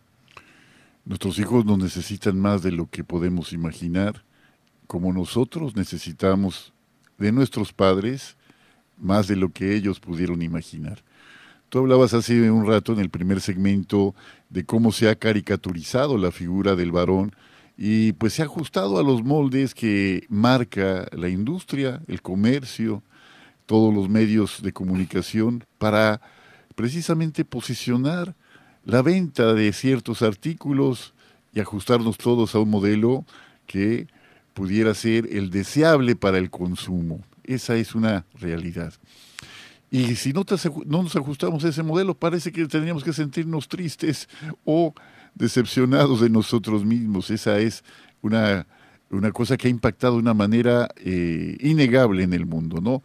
[1.03, 4.23] Nuestros hijos nos necesitan más de lo que podemos imaginar,
[4.85, 6.73] como nosotros necesitamos
[7.17, 8.37] de nuestros padres
[8.97, 11.03] más de lo que ellos pudieron imaginar.
[11.73, 14.13] Tú hablabas hace un rato en el primer segmento
[14.51, 17.35] de cómo se ha caricaturizado la figura del varón
[17.75, 23.01] y pues se ha ajustado a los moldes que marca la industria, el comercio,
[23.65, 26.21] todos los medios de comunicación para
[26.75, 28.35] precisamente posicionar
[28.85, 31.15] la venta de ciertos artículos
[31.55, 33.25] y ajustarnos todos a un modelo
[33.65, 34.05] que
[34.53, 37.23] pudiera ser el deseable para el consumo.
[37.43, 38.93] Esa es una realidad.
[39.93, 40.43] Y si no,
[40.87, 44.27] no nos ajustamos a ese modelo, parece que tendríamos que sentirnos tristes
[44.65, 44.91] o
[45.35, 47.29] decepcionados de nosotros mismos.
[47.29, 47.83] Esa es
[48.23, 48.65] una,
[49.11, 53.03] una cosa que ha impactado de una manera eh, innegable en el mundo, ¿no?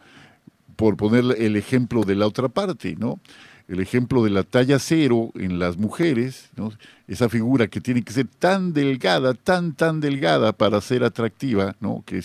[0.75, 3.19] Por poner el ejemplo de la otra parte, ¿no?
[3.67, 6.73] El ejemplo de la talla cero en las mujeres, ¿no?
[7.07, 12.01] Esa figura que tiene que ser tan delgada, tan, tan delgada para ser atractiva, ¿no?
[12.03, 12.23] Que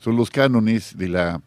[0.00, 1.40] son los cánones de la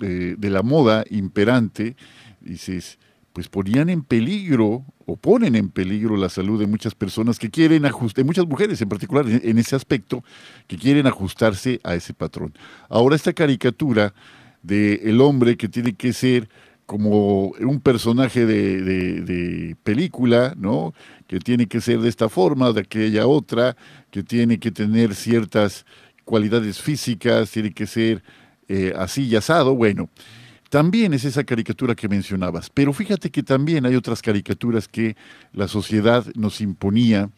[0.00, 1.96] de la moda imperante,
[2.40, 2.98] dices,
[3.32, 7.84] pues ponían en peligro o ponen en peligro la salud de muchas personas que quieren
[7.86, 10.24] ajustar, muchas mujeres en particular en, ese aspecto,
[10.66, 12.54] que quieren ajustarse a ese patrón.
[12.88, 14.14] Ahora esta caricatura
[14.62, 16.48] de el hombre que tiene que ser
[16.86, 20.92] como un personaje de, de, película, ¿no?
[21.28, 23.76] Que tiene que ser de esta forma, de aquella otra,
[24.10, 25.86] que tiene que tener ciertas
[26.24, 28.24] cualidades físicas, tiene que ser
[28.72, 30.08] eh, así y asado, bueno,
[30.68, 32.70] también es esa caricatura que mencionabas.
[32.70, 35.16] Pero fíjate que también hay otras caricaturas que
[35.52, 37.30] la sociedad nos imponía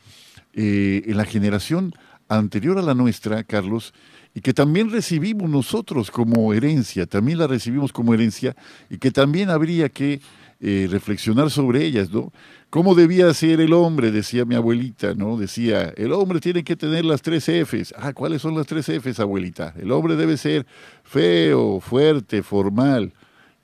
[0.53, 1.95] eh, en la generación
[2.29, 3.95] anterior a la nuestra, Carlos,
[4.35, 8.55] y que también recibimos nosotros como herencia, también la recibimos como herencia,
[8.91, 10.21] y que también habría que
[10.65, 12.33] eh, reflexionar sobre ellas, ¿no?
[12.71, 14.13] ¿Cómo debía ser el hombre?
[14.13, 15.37] Decía mi abuelita, ¿no?
[15.37, 17.93] Decía, el hombre tiene que tener las tres Fs.
[17.99, 19.75] Ah, ¿cuáles son las tres Fs, abuelita?
[19.77, 20.65] El hombre debe ser
[21.03, 23.13] feo, fuerte, formal.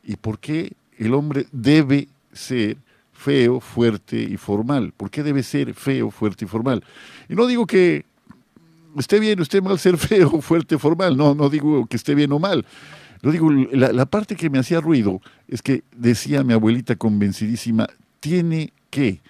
[0.02, 2.76] ¿Y por qué el hombre debe ser
[3.12, 4.92] feo, fuerte y formal?
[4.96, 6.82] ¿Por qué debe ser feo, fuerte y formal?
[7.28, 8.04] Y no digo que
[8.98, 11.16] esté bien esté mal ser feo, fuerte, formal.
[11.16, 12.66] No, no digo que esté bien o mal.
[13.22, 17.86] No digo, la, la parte que me hacía ruido es que decía mi abuelita convencidísima,
[18.20, 19.20] tiene que,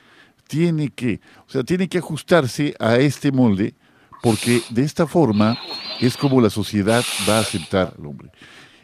[0.47, 3.75] tiene que, o sea, tiene que ajustarse a este molde
[4.23, 5.59] porque de esta forma
[6.01, 8.31] es como la sociedad va a aceptar al hombre.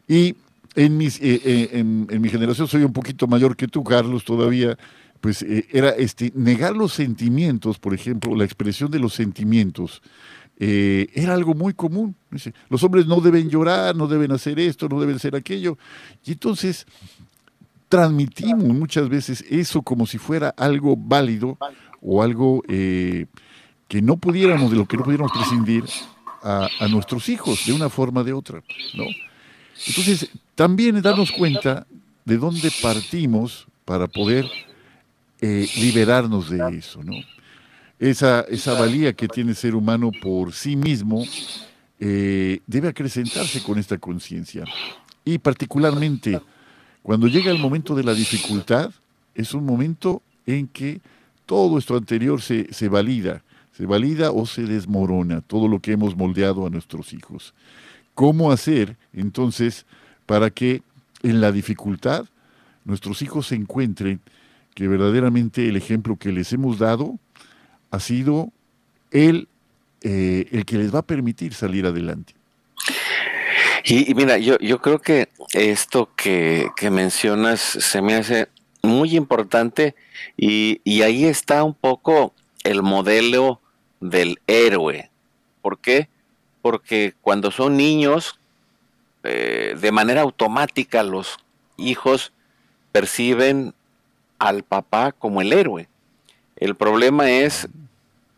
[0.07, 0.37] Y
[0.75, 4.77] en, mis, eh, eh, en, mi generación soy un poquito mayor que tú, Carlos, todavía,
[5.21, 10.03] pues eh, era este, negar los sentimientos, por ejemplo, la expresión de los sentimientos,
[10.59, 12.15] era algo muy común.
[12.69, 15.77] Los hombres no deben llorar, no deben hacer esto, no deben hacer aquello.
[16.25, 16.87] Y entonces
[17.89, 21.59] transmitimos muchas veces eso como si fuera algo válido
[22.01, 23.27] o algo eh,
[23.89, 25.85] que no pudiéramos, de lo que no pudiéramos prescindir
[26.43, 28.63] a, nuestros hijos de una forma o de otra.
[28.95, 29.05] ¿no?
[29.87, 31.87] Entonces, también darnos cuenta
[32.25, 34.51] de dónde partimos para poder
[35.41, 37.15] eh, liberarnos de eso, ¿no?
[38.05, 41.25] Esa, esa valía que tiene el ser humano por sí mismo
[41.99, 44.65] eh, debe acrecentarse con esta conciencia.
[45.25, 46.39] Y particularmente
[47.03, 48.91] cuando llega el momento de la dificultad,
[49.35, 51.01] es un momento en que
[51.47, 53.43] todo esto anterior se, se valida,
[53.73, 57.55] se valida o se desmorona, todo lo que hemos moldeado a nuestros hijos.
[58.15, 59.87] ¿Cómo hacer entonces
[60.27, 60.83] para que
[61.23, 62.27] en la dificultad
[62.85, 64.21] nuestros hijos se encuentren
[64.75, 67.19] que verdaderamente el ejemplo que les hemos dado
[67.95, 68.51] ha sido
[69.11, 69.49] el,
[70.03, 72.35] eh, el que les va a permitir salir adelante.
[73.85, 78.49] Y, mira, yo, yo creo que esto que, mencionas se me hace
[78.83, 79.95] muy importante
[80.37, 82.35] y, ahí está un poco
[82.65, 83.61] el modelo
[84.01, 85.11] del héroe.
[85.61, 86.09] ¿Por qué?
[86.63, 88.39] Porque cuando son niños,
[89.23, 91.39] eh, de manera automática los
[91.77, 92.33] hijos
[92.91, 93.75] perciben
[94.39, 95.89] al papá como el héroe.
[96.57, 97.69] El problema es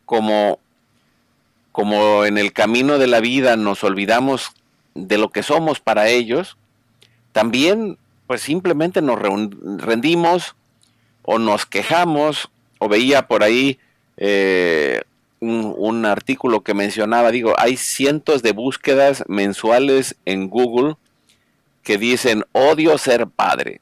[0.07, 0.59] como,
[1.73, 4.53] como en el camino de la vida nos olvidamos
[4.95, 6.57] de lo que somos para ellos,
[7.33, 10.57] también pues simplemente nos rendimos
[11.23, 12.51] o nos quejamos.
[12.79, 13.79] O veía por ahí
[14.19, 15.01] eh,
[15.41, 20.97] un, un, artículo que mencionaba, digo, hay cientos de búsquedas mensuales en Google
[21.83, 23.81] que dicen odio ser padre,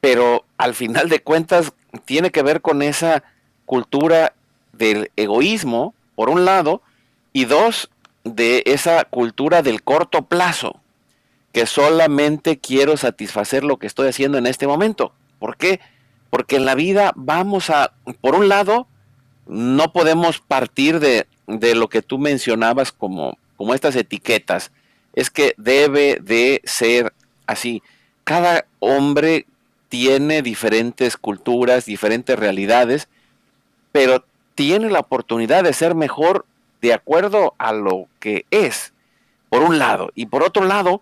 [0.00, 1.72] pero al final de cuentas
[2.06, 3.24] tiene que ver con esa
[3.66, 4.32] cultura
[4.78, 6.82] del egoísmo, por un lado,
[7.32, 7.90] y dos,
[8.24, 10.80] de esa cultura del corto plazo,
[11.52, 15.12] que solamente quiero satisfacer lo que estoy haciendo en este momento.
[15.38, 15.80] ¿Por qué?
[16.30, 18.86] Porque en la vida vamos a, por un lado,
[19.46, 24.70] no podemos partir de, de lo que tú mencionabas como, como estas etiquetas.
[25.14, 27.12] Es que debe de ser
[27.46, 27.82] así.
[28.24, 29.46] Cada hombre
[29.88, 33.08] tiene diferentes culturas, diferentes realidades,
[33.90, 34.24] pero
[34.58, 36.44] tiene la oportunidad de ser mejor
[36.82, 38.92] de acuerdo a lo que es,
[39.50, 40.10] por un lado.
[40.16, 41.00] Y por otro lado,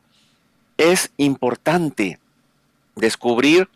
[0.76, 2.18] es importante
[2.96, 3.70] descubrir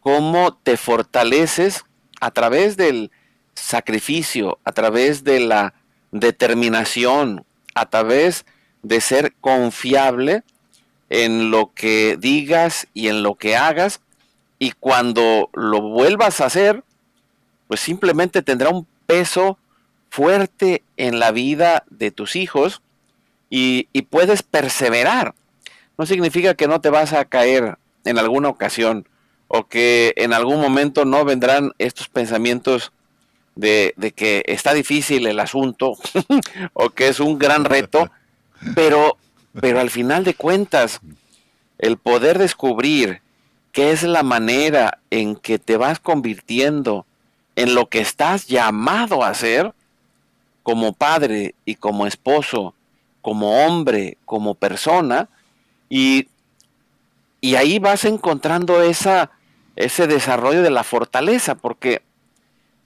[0.00, 1.84] cómo te fortaleces
[2.22, 3.10] a través del
[3.52, 5.74] sacrificio, a través de la
[6.10, 7.44] determinación,
[7.74, 8.46] a través
[8.82, 10.42] de ser confiable
[11.10, 14.00] en lo que digas y en lo que hagas.
[14.58, 16.82] Y cuando lo vuelvas a hacer,
[17.68, 19.58] pues simplemente tendrá un peso
[20.08, 22.80] fuerte en la vida de tus hijos
[23.50, 25.34] y, puedes perseverar.
[25.98, 29.06] No significa que no te vas a caer en alguna ocasión
[29.48, 32.92] o que en algún momento no vendrán estos pensamientos
[33.54, 35.92] de, de que está difícil el asunto
[36.72, 38.10] o que es un gran reto,
[38.74, 39.18] pero,
[39.60, 41.00] pero al final de cuentas,
[41.78, 43.20] el poder descubrir
[43.72, 47.04] qué es la manera en que te vas convirtiendo
[47.56, 49.72] en lo que estás llamado a hacer,
[50.62, 52.74] como padre y como esposo,
[53.20, 55.28] como hombre, como persona,
[55.88, 56.28] y,
[57.40, 59.30] y ahí vas encontrando esa,
[59.76, 62.02] ese desarrollo de la fortaleza, porque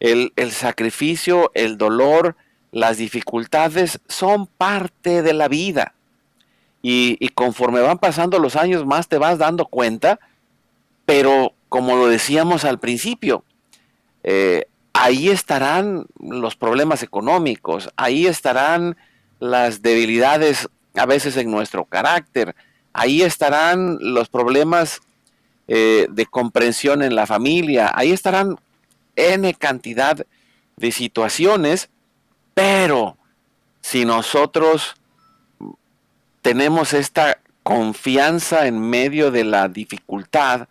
[0.00, 2.36] el, el sacrificio, el dolor,
[2.72, 5.94] las dificultades son parte de la vida.
[6.82, 10.20] Y, y, conforme van pasando los años más te vas dando cuenta,
[11.04, 13.42] pero como lo decíamos al principio,
[14.26, 18.96] eh, ahí estarán los problemas económicos, ahí estarán
[19.38, 22.56] las debilidades a veces en nuestro carácter,
[22.92, 25.00] ahí estarán los problemas
[25.68, 28.56] eh, de comprensión en la familia, ahí estarán
[29.14, 30.26] N cantidad
[30.76, 31.88] de situaciones,
[32.52, 33.16] pero
[33.80, 34.96] si nosotros
[36.42, 40.68] tenemos esta confianza en medio de la dificultad,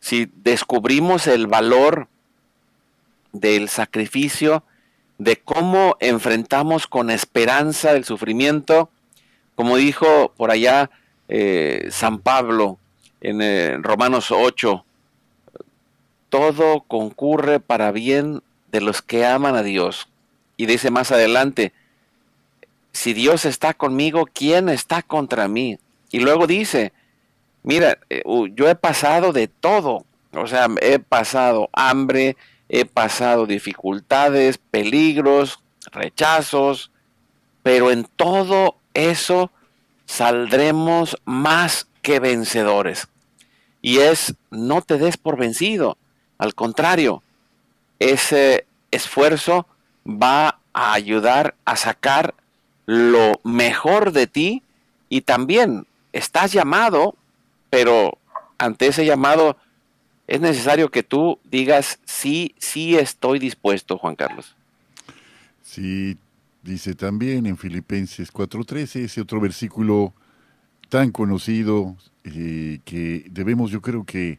[0.00, 2.08] si descubrimos el valor
[3.32, 4.64] del sacrificio,
[5.18, 8.90] de cómo enfrentamos con esperanza el sufrimiento,
[9.54, 10.90] como dijo por allá
[11.28, 12.78] eh, San Pablo
[13.20, 14.84] en eh, Romanos 8,
[16.28, 20.08] todo concurre para bien de los que aman a Dios.
[20.56, 21.72] Y dice más adelante,
[22.92, 25.78] si Dios está conmigo, ¿quién está contra mí?
[26.10, 26.92] Y luego dice,
[27.62, 28.22] mira, eh,
[28.54, 32.36] yo he pasado de todo, o sea, he pasado hambre,
[32.68, 35.60] he pasado dificultades, peligros,
[35.90, 36.90] rechazos,
[37.62, 39.50] pero en todo eso
[40.06, 43.08] saldremos más que vencedores.
[43.82, 45.96] Y es, no te des por vencido.
[46.38, 47.22] Al contrario,
[47.98, 49.66] ese esfuerzo
[50.06, 52.34] va a ayudar a sacar
[52.86, 54.62] lo mejor de ti
[55.08, 57.14] y también estás llamado,
[57.70, 58.18] pero
[58.58, 59.56] ante ese llamado
[60.28, 64.54] es necesario que tú digas, sí, sí estoy dispuesto, Juan Carlos.
[65.62, 66.16] Sí,
[66.62, 70.12] dice también en Filipenses 4:13, ese otro versículo
[70.88, 74.38] tan conocido eh, que debemos, yo creo que,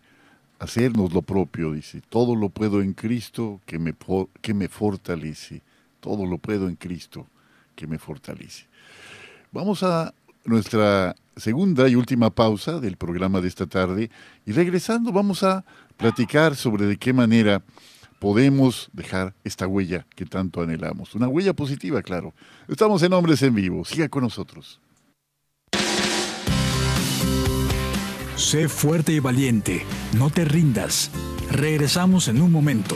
[0.59, 3.95] hacernos lo propio, dice, todo lo puedo en Cristo que me,
[4.41, 5.61] que me fortalece,
[6.01, 7.25] todo lo puedo en Cristo
[7.75, 8.65] que me fortalece.
[9.51, 10.13] Vamos a
[10.43, 14.09] nuestra segunda y última pausa del programa de esta tarde
[14.45, 15.65] y regresando vamos a
[15.97, 17.63] platicar sobre de qué manera
[18.19, 21.15] podemos dejar esta huella que tanto anhelamos.
[21.15, 22.33] Una huella positiva, claro.
[22.67, 23.85] Estamos en Hombres en Vivo.
[23.85, 24.79] Siga con nosotros.
[28.35, 29.85] Sé fuerte y valiente.
[30.17, 31.11] No te rindas.
[31.51, 32.95] Regresamos en un momento.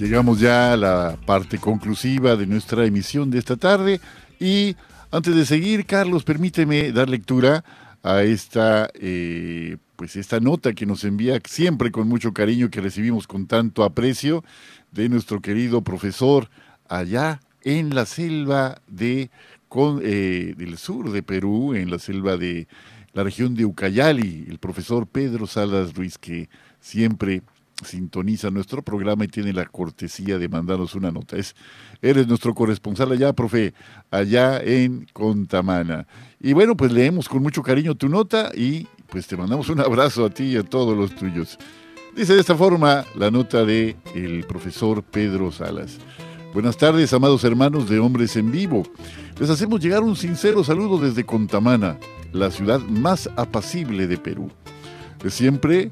[0.00, 4.00] Llegamos ya a la parte conclusiva de nuestra emisión de esta tarde.
[4.38, 4.74] Y
[5.10, 7.62] antes de seguir, Carlos, permíteme dar lectura
[8.02, 13.26] a esta, eh, pues esta nota que nos envía siempre con mucho cariño, que recibimos
[13.26, 14.42] con tanto aprecio
[14.90, 16.48] de nuestro querido profesor
[16.88, 19.30] allá en la selva de,
[20.02, 22.68] eh, del sur de Perú, en la selva de
[23.12, 26.48] la región de Ucayali, el profesor Pedro Salas Ruiz, que
[26.80, 27.42] siempre
[27.84, 31.36] sintoniza nuestro programa y tiene la cortesía de mandarnos una nota.
[31.36, 31.54] Es,
[32.02, 33.74] eres nuestro corresponsal allá, profe,
[34.10, 36.06] allá en Contamana.
[36.40, 40.24] Y bueno, pues leemos con mucho cariño tu nota y pues te mandamos un abrazo
[40.24, 41.58] a ti y a todos los tuyos.
[42.16, 45.98] Dice de esta forma la nota de el profesor Pedro Salas.
[46.52, 48.82] Buenas tardes, amados hermanos de Hombres en Vivo.
[49.38, 51.96] Les hacemos llegar un sincero saludo desde Contamana,
[52.32, 54.50] la ciudad más apacible de Perú.
[55.28, 55.90] Siempre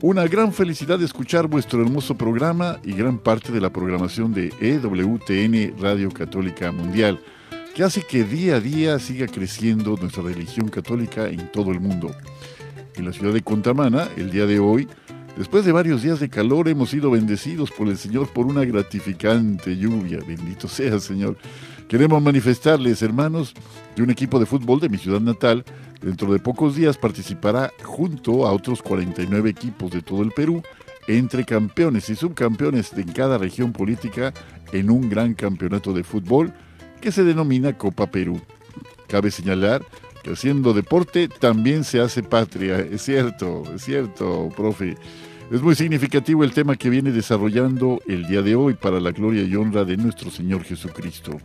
[0.00, 4.52] una gran felicidad de escuchar vuestro hermoso programa y gran parte de la programación de
[4.60, 7.18] EWTN Radio Católica Mundial,
[7.74, 12.14] que hace que día a día siga creciendo nuestra religión católica en todo el mundo.
[12.94, 14.88] En la ciudad de Contamana, el día de hoy,
[15.38, 19.76] después de varios días de calor, hemos sido bendecidos por el Señor por una gratificante
[19.76, 20.18] lluvia.
[20.26, 21.38] Bendito sea, Señor.
[21.88, 23.54] Queremos manifestarles, hermanos,
[23.96, 25.64] que un equipo de fútbol de mi ciudad natal
[26.00, 30.62] Dentro de pocos días participará junto a otros 49 equipos de todo el Perú,
[31.08, 34.32] entre campeones y subcampeones de cada región política,
[34.72, 36.52] en un gran campeonato de fútbol
[37.00, 38.40] que se denomina Copa Perú.
[39.08, 39.82] Cabe señalar
[40.22, 42.78] que haciendo deporte también se hace patria.
[42.78, 44.96] Es cierto, es cierto, profe.
[45.50, 49.44] Es muy significativo el tema que viene desarrollando el día de hoy para la gloria
[49.44, 51.38] y honra de nuestro Señor Jesucristo.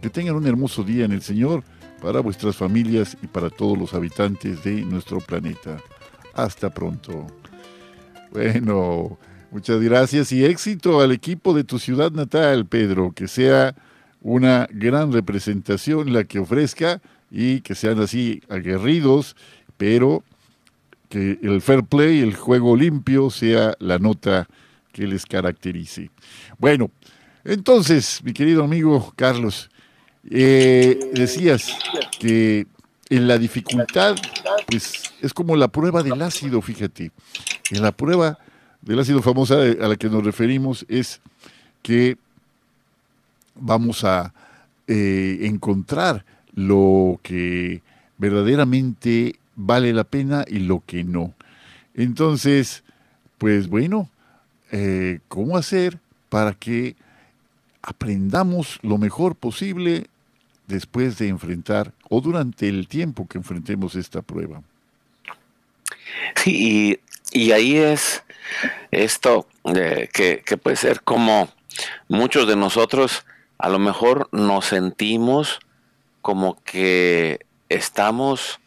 [0.00, 1.64] Que tengan un hermoso día en el Señor
[2.00, 5.78] para vuestras familias y para todos los habitantes de nuestro planeta.
[6.34, 7.26] Hasta pronto.
[8.30, 9.18] Bueno,
[9.50, 13.74] muchas gracias y éxito al equipo de tu ciudad natal, Pedro, que sea
[14.22, 19.34] una gran representación la que ofrezca y que sean así aguerridos,
[19.76, 20.22] pero
[21.08, 24.46] que el fair play, el juego limpio, sea la nota
[24.92, 26.10] que les caracterice.
[26.58, 26.90] Bueno,
[27.44, 29.70] entonces, mi querido amigo Carlos,
[30.30, 31.72] eh, decías
[32.18, 32.66] que
[33.08, 34.16] en la dificultad,
[34.66, 37.10] pues es como la prueba del ácido, fíjate.
[37.70, 38.38] En la prueba
[38.82, 41.20] del ácido famosa a la que nos referimos es
[41.82, 42.18] que
[43.54, 44.34] vamos a
[44.86, 47.82] eh, encontrar lo que
[48.18, 51.34] verdaderamente vale la pena y lo que no.
[51.94, 52.84] Entonces,
[53.36, 54.08] pues bueno,
[54.70, 55.98] eh, ¿cómo hacer
[56.28, 56.96] para que
[57.82, 60.06] aprendamos lo mejor posible
[60.66, 64.62] después de enfrentar o durante el tiempo que enfrentemos esta prueba.
[66.36, 67.00] Sí,
[67.32, 68.22] y, ahí es
[68.90, 71.48] esto eh, que, que puede ser como
[72.08, 73.24] muchos de nosotros
[73.58, 75.58] a lo mejor nos sentimos
[76.22, 78.60] como que estamos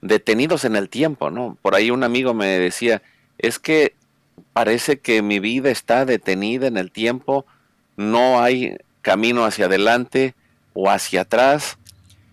[0.00, 1.56] detenidos en el tiempo, ¿no?
[1.62, 3.02] Por ahí un amigo me decía,
[3.38, 3.94] es que
[4.52, 7.44] parece que mi vida está detenida en el tiempo,
[7.96, 10.34] no hay camino hacia adelante
[10.72, 11.78] o hacia atrás,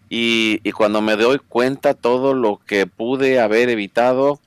[0.09, 4.39] y, y cuando me doy cuenta todo lo que pude haber evitado,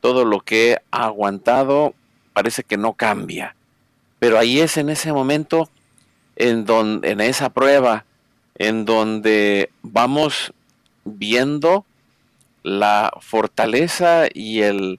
[0.00, 1.94] todo lo que he aguantado,
[2.32, 3.56] parece que no cambia.
[4.18, 5.68] Pero ahí es en ese momento,
[6.36, 8.04] en, donde, en esa prueba,
[8.56, 10.52] en donde vamos
[11.04, 11.84] viendo
[12.66, 14.98] la fortaleza y el,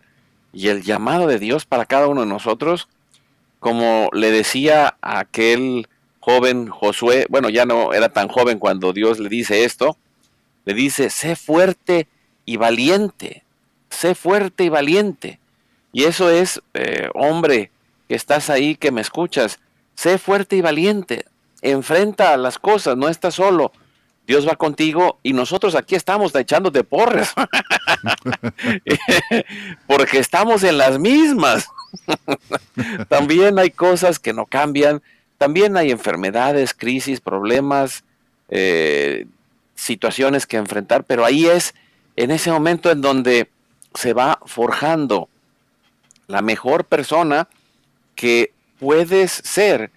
[0.53, 2.88] y el llamado de Dios para cada uno de nosotros,
[3.59, 5.89] como le decía aquel
[6.22, 9.97] joven Josué, bueno, ya no era tan joven cuando Dios le dice esto,
[10.63, 12.07] le dice, sé fuerte
[12.45, 13.43] y valiente,
[13.89, 15.39] sé fuerte y valiente.
[15.91, 17.72] Y eso es, eh, hombre,
[18.07, 19.59] que estás ahí, que me escuchas,
[19.95, 21.26] sé fuerte y valiente,
[21.61, 23.74] enfrenta a las cosas, no estás solo.
[24.28, 27.34] Dios va contigo y nosotros aquí estamos echándote porras.
[29.88, 31.69] Porque estamos en las mismas.
[33.07, 35.01] también hay cosas que no cambian,
[35.38, 38.03] también hay enfermedades, crisis, problemas,
[38.49, 39.28] eh,
[39.75, 41.73] situaciones que enfrentar, pero ahí es
[42.17, 43.49] en ese momento en donde
[43.93, 45.30] se va forjando
[46.28, 47.47] la mejor persona
[48.15, 49.89] que puedes ser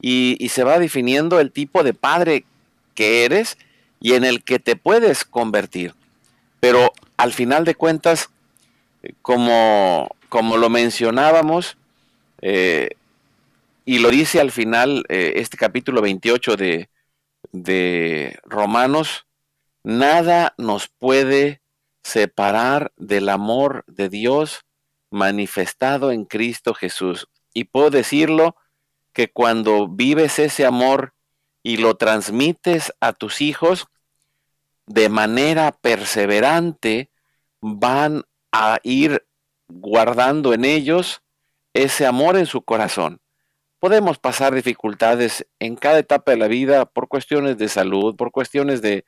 [0.00, 2.44] y, y, se va definiendo el tipo de padre
[2.94, 3.56] que eres
[4.00, 5.94] y en el que te puedes convertir.
[6.60, 8.30] Pero al final de cuentas,
[9.22, 11.76] como, como lo mencionábamos,
[12.42, 12.90] eh,
[13.84, 16.90] y lo dice al final eh, este capítulo 28 de,
[17.52, 19.26] de Romanos,
[19.84, 21.62] nada nos puede
[22.02, 24.64] separar del amor de Dios
[25.10, 27.28] manifestado en Cristo Jesús.
[27.54, 28.56] Y puedo decirlo
[29.12, 31.14] que cuando vives ese amor
[31.66, 33.88] y lo transmites a tus hijos,
[34.86, 37.10] de manera perseverante
[37.60, 39.26] van a ir
[39.66, 41.22] guardando en ellos
[41.74, 43.20] ese amor en su corazón.
[43.80, 48.80] Podemos pasar dificultades en cada etapa de la vida por cuestiones de salud, por cuestiones
[48.80, 49.04] de,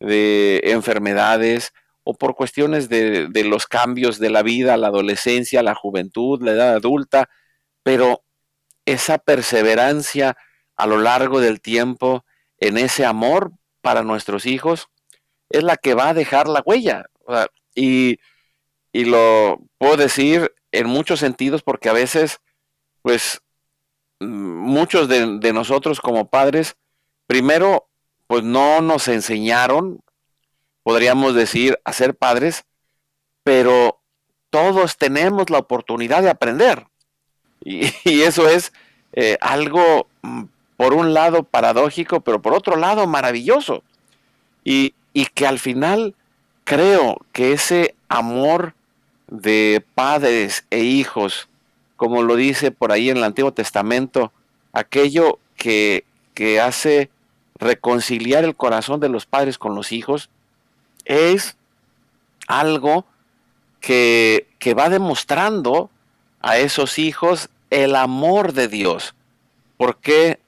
[0.00, 6.40] enfermedades o por cuestiones de, de los cambios de la vida, la adolescencia, la juventud,
[6.40, 7.28] la edad adulta,
[7.82, 8.24] pero
[8.86, 10.38] esa perseverancia
[10.78, 12.24] a lo largo del tiempo
[12.58, 13.52] en ese amor
[13.82, 14.88] para nuestros hijos
[15.50, 17.06] es la que va a dejar la huella.
[17.74, 18.18] y,
[18.92, 22.40] y, lo puedo decir en muchos sentidos porque a veces,
[23.02, 23.42] pues,
[24.20, 26.76] muchos de, nosotros como padres,
[27.26, 27.88] primero,
[28.26, 30.00] pues no nos enseñaron,
[30.82, 32.64] podríamos decir, a ser padres,
[33.42, 34.00] pero
[34.50, 36.86] todos tenemos la oportunidad de aprender.
[37.64, 38.72] Y, y eso es
[39.12, 40.44] eh, algo mm,
[40.78, 43.82] por un lado paradójico, pero por otro lado maravilloso.
[44.64, 44.94] Y,
[45.34, 46.14] que al final
[46.62, 48.74] creo que ese amor
[49.26, 51.48] de padres e hijos,
[51.96, 54.30] como lo dice por ahí en el Antiguo Testamento,
[54.72, 56.04] aquello que,
[56.34, 57.10] que hace
[57.56, 60.30] reconciliar el corazón de los padres con los hijos,
[61.04, 61.56] es
[62.46, 63.04] algo
[63.80, 65.90] que, que va demostrando
[66.40, 69.16] a esos hijos el amor de Dios.
[69.76, 70.38] porque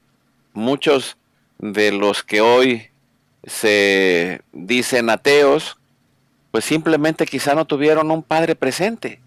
[0.53, 1.17] muchos
[1.59, 2.89] de los que hoy
[3.45, 5.79] se dicen ateos,
[6.51, 9.21] pues simplemente quizá no tuvieron un padre presente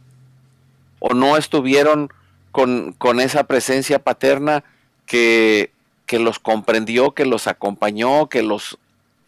[0.99, 2.11] o no estuvieron
[2.51, 4.63] con, con esa presencia paterna
[5.05, 5.71] que,
[6.05, 8.77] que los comprendió, que los acompañó, que los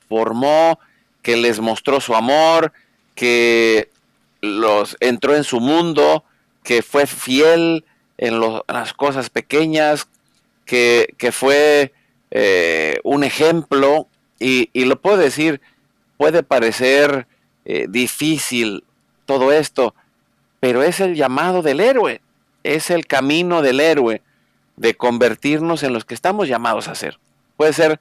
[0.08, 0.80] formó,
[1.22, 2.72] que les mostró su amor,
[3.16, 3.90] que
[4.42, 6.24] los entró en su mundo,
[6.64, 7.86] que fue fiel
[8.18, 10.08] en, las cosas pequeñas,
[10.66, 11.94] que, fue
[12.32, 14.08] eh, un ejemplo,
[14.40, 15.62] y, y, lo puedo decir,
[16.18, 17.28] puede parecer
[17.66, 18.84] eh, difícil
[19.26, 19.96] todo esto,
[20.60, 22.22] pero es el llamado del héroe,
[22.64, 24.22] es el camino del héroe
[24.78, 27.20] de convertirnos en los que estamos llamados a ser.
[27.58, 28.00] Puede ser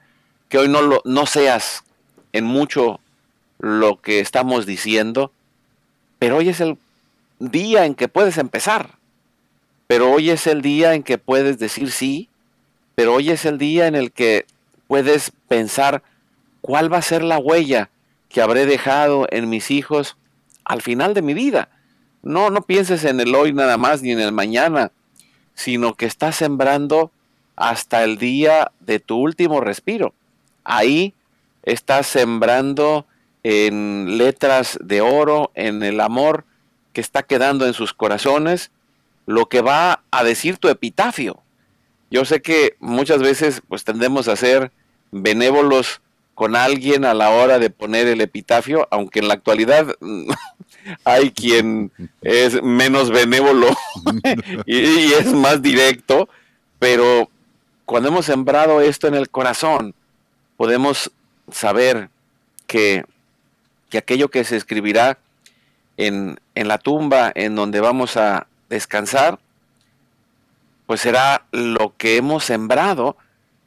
[0.48, 1.84] que hoy no, lo, no seas
[2.32, 3.00] en mucho
[3.58, 5.30] lo que estamos diciendo,
[6.18, 6.78] pero hoy es el
[7.38, 8.98] día en que puedes empezar.
[9.86, 12.28] Pero hoy es el día en que puedes decir sí
[12.94, 14.46] pero hoy es el día en el que
[14.86, 16.02] puedes pensar
[16.60, 17.90] cuál va a ser la huella
[18.28, 20.16] que habré dejado en mis hijos
[20.64, 21.68] al final de mi vida.
[22.22, 24.90] No, no pienses en el hoy nada más ni en el mañana,
[25.54, 27.10] sino que estás sembrando
[27.56, 30.14] hasta el día de tu último respiro.
[30.64, 31.14] Ahí
[31.62, 33.06] estás sembrando
[33.42, 36.44] en letras de oro, en el amor
[36.92, 38.70] que está quedando en sus corazones
[39.26, 41.43] lo que va a decir tu epitafio.
[42.14, 44.70] Yo sé que muchas veces pues tendemos a ser
[45.10, 46.00] benévolos
[46.36, 49.96] con alguien a la hora de poner el epitafio, aunque en la actualidad
[51.04, 51.90] hay quien
[52.22, 53.66] es menos benévolo
[54.64, 56.28] y, es más directo,
[56.78, 57.28] pero
[57.84, 59.92] cuando hemos sembrado esto en el corazón,
[60.56, 61.10] podemos
[61.50, 62.10] saber
[62.68, 63.04] que,
[63.90, 65.18] que aquello que se escribirá
[65.96, 69.40] en, en la tumba en donde vamos a descansar,
[70.86, 73.16] pues será lo que hemos sembrado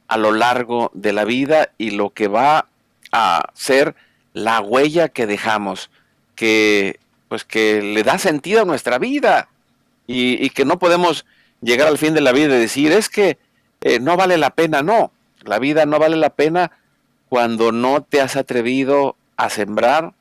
[0.06, 2.66] a lo largo de la vida y lo que va
[3.12, 3.94] a ser
[4.32, 5.90] la huella que dejamos,
[6.34, 6.98] que
[7.28, 9.48] pues que le da sentido a nuestra vida.
[10.10, 11.26] Y, que no podemos
[11.60, 13.36] llegar al fin de la vida y decir es que
[13.82, 15.12] eh, no vale la pena, no,
[15.44, 16.72] la vida no vale la pena
[17.28, 20.14] cuando no te has atrevido a sembrar,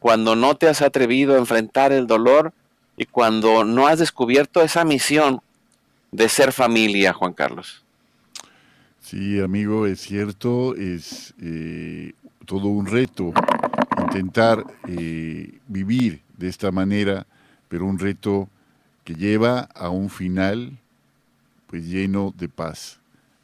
[0.00, 2.52] cuando no te has atrevido a enfrentar el dolor
[2.96, 5.40] y cuando no has descubierto esa misión
[6.12, 7.82] de ser familia, Juan Carlos.
[9.00, 12.12] Sí, amigo, es cierto, es eh,
[12.46, 13.32] todo un reto
[13.98, 17.26] intentar eh, vivir de esta manera,
[17.68, 18.48] pero un reto
[19.04, 20.78] que lleva a un final
[21.66, 23.00] pues lleno de paz,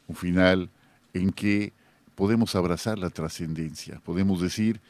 [0.06, 0.68] un final
[1.14, 1.72] en que
[2.14, 4.80] podemos abrazar la trascendencia, podemos decir,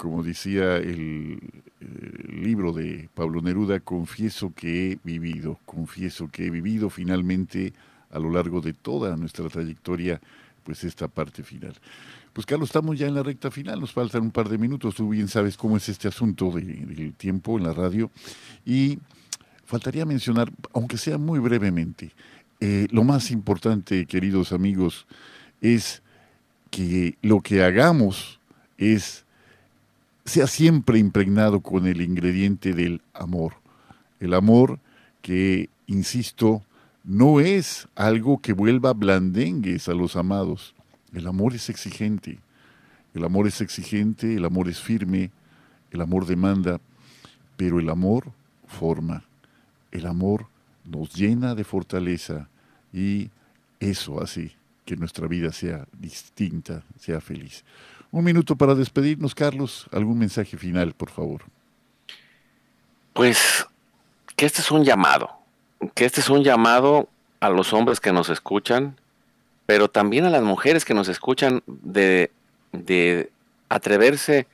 [0.00, 1.38] como decía el,
[1.78, 7.74] el, libro de Pablo Neruda, confieso que he vivido, confieso que he vivido finalmente
[8.10, 10.18] a lo largo de toda nuestra trayectoria,
[10.64, 11.74] pues esta parte final.
[12.32, 15.10] Pues Carlos, estamos ya en la recta final, nos faltan un par de minutos, tú
[15.10, 18.10] bien sabes cómo es este asunto del tiempo en la radio,
[18.64, 18.98] y
[19.66, 22.12] faltaría mencionar, aunque sea muy brevemente,
[22.60, 25.06] eh, lo más importante, queridos amigos,
[25.60, 26.02] es
[26.70, 28.40] que lo que hagamos
[28.78, 29.26] es
[30.30, 33.54] sea siempre impregnado con el ingrediente del amor.
[34.20, 34.78] El amor
[35.22, 36.62] que, insisto,
[37.02, 40.76] no es algo que vuelva blandengues a los amados.
[41.12, 42.38] El amor es exigente.
[43.12, 45.32] El amor es exigente, el amor es firme,
[45.90, 46.80] el amor demanda,
[47.56, 48.30] pero el amor
[48.68, 49.24] forma.
[49.90, 50.46] El amor
[50.84, 52.48] nos llena de fortaleza
[52.92, 53.30] y
[53.80, 54.52] eso hace
[54.84, 57.64] que nuestra vida sea distinta, sea feliz.
[58.12, 59.86] Un minuto para despedirnos, Carlos.
[59.92, 61.42] ¿Algún mensaje final, por favor?
[63.12, 63.66] Pues
[64.36, 65.40] que este es un llamado
[65.94, 67.08] que este es un llamado
[67.40, 68.96] a los hombres que nos escuchan,
[69.66, 72.30] pero también a las mujeres que nos escuchan de,
[72.72, 73.30] de
[73.68, 74.46] atreverse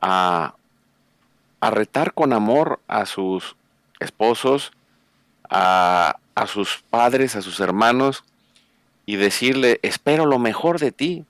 [0.00, 0.54] a,
[1.60, 3.56] a, retar con amor a sus
[3.98, 4.72] esposos,
[5.48, 8.22] a, a sus padres, a sus hermanos,
[9.06, 11.24] y decirle, espero lo mejor de ti,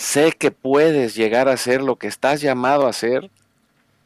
[0.00, 3.30] sé que puedes llegar a ser lo que estás llamado a ser,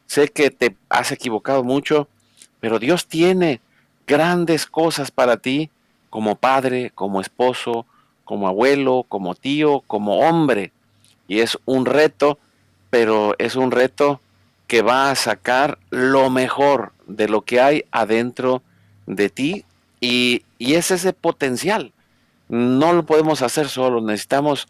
[0.07, 2.09] sé que te has equivocado mucho,
[2.59, 3.61] pero Dios tiene
[4.05, 5.69] grandes cosas para ti
[6.09, 7.85] como padre, como esposo,
[8.25, 10.73] como abuelo, como tío, como hombre.
[11.29, 12.39] Y es un reto,
[12.89, 14.19] pero es un reto
[14.67, 18.61] que va a sacar lo mejor de lo que hay adentro
[19.07, 19.63] de ti
[20.01, 21.93] y, es ese potencial.
[22.49, 24.67] No lo podemos hacer solo, necesitamos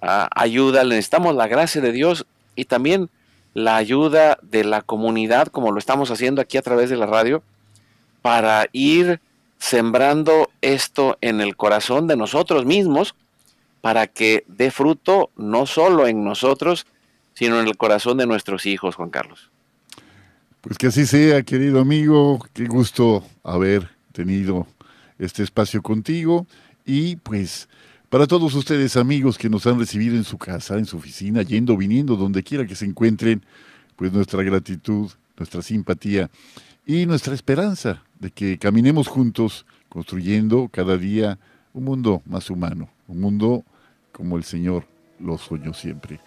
[0.00, 3.10] ayuda, necesitamos la gracia de Dios y también
[3.54, 7.42] la ayuda de la comunidad, como lo estamos haciendo aquí a través de la radio,
[8.22, 9.20] para ir
[9.58, 13.14] sembrando esto en el corazón de nosotros mismos,
[13.80, 16.86] para que dé fruto no solo en nosotros,
[17.34, 19.50] sino en el corazón de nuestros hijos, Juan Carlos.
[20.60, 24.66] Pues que así sea, querido amigo, qué gusto haber tenido
[25.18, 26.46] este espacio contigo
[26.84, 27.68] y pues
[28.10, 31.76] para todos ustedes amigos que nos han recibido en su casa, en su oficina, yendo,
[31.76, 33.44] viniendo, donde quiera que se encuentren,
[33.96, 36.30] pues nuestra gratitud, nuestra simpatía
[36.86, 41.38] y nuestra esperanza de que caminemos juntos construyendo cada día
[41.74, 43.64] un mundo más humano, un mundo
[44.12, 44.86] como el Señor
[45.20, 46.18] lo soñó siempre.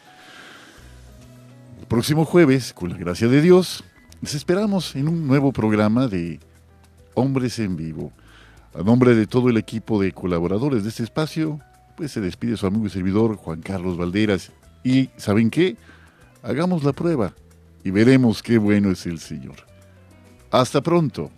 [1.79, 3.84] El próximo jueves, con la gracia de Dios,
[4.21, 6.39] les esperamos en un nuevo programa de
[7.15, 8.11] Hombres en Vivo.
[8.73, 11.59] A nombre de todo el equipo de colaboradores de este espacio,
[12.02, 14.52] pues se despide su amigo y servidor Juan Carlos Valderas.
[14.84, 15.78] Y ¿saben qué?
[16.41, 17.36] Hagamos la prueba
[17.84, 19.58] y veremos qué bueno es el Señor.
[20.49, 21.30] Hasta pronto.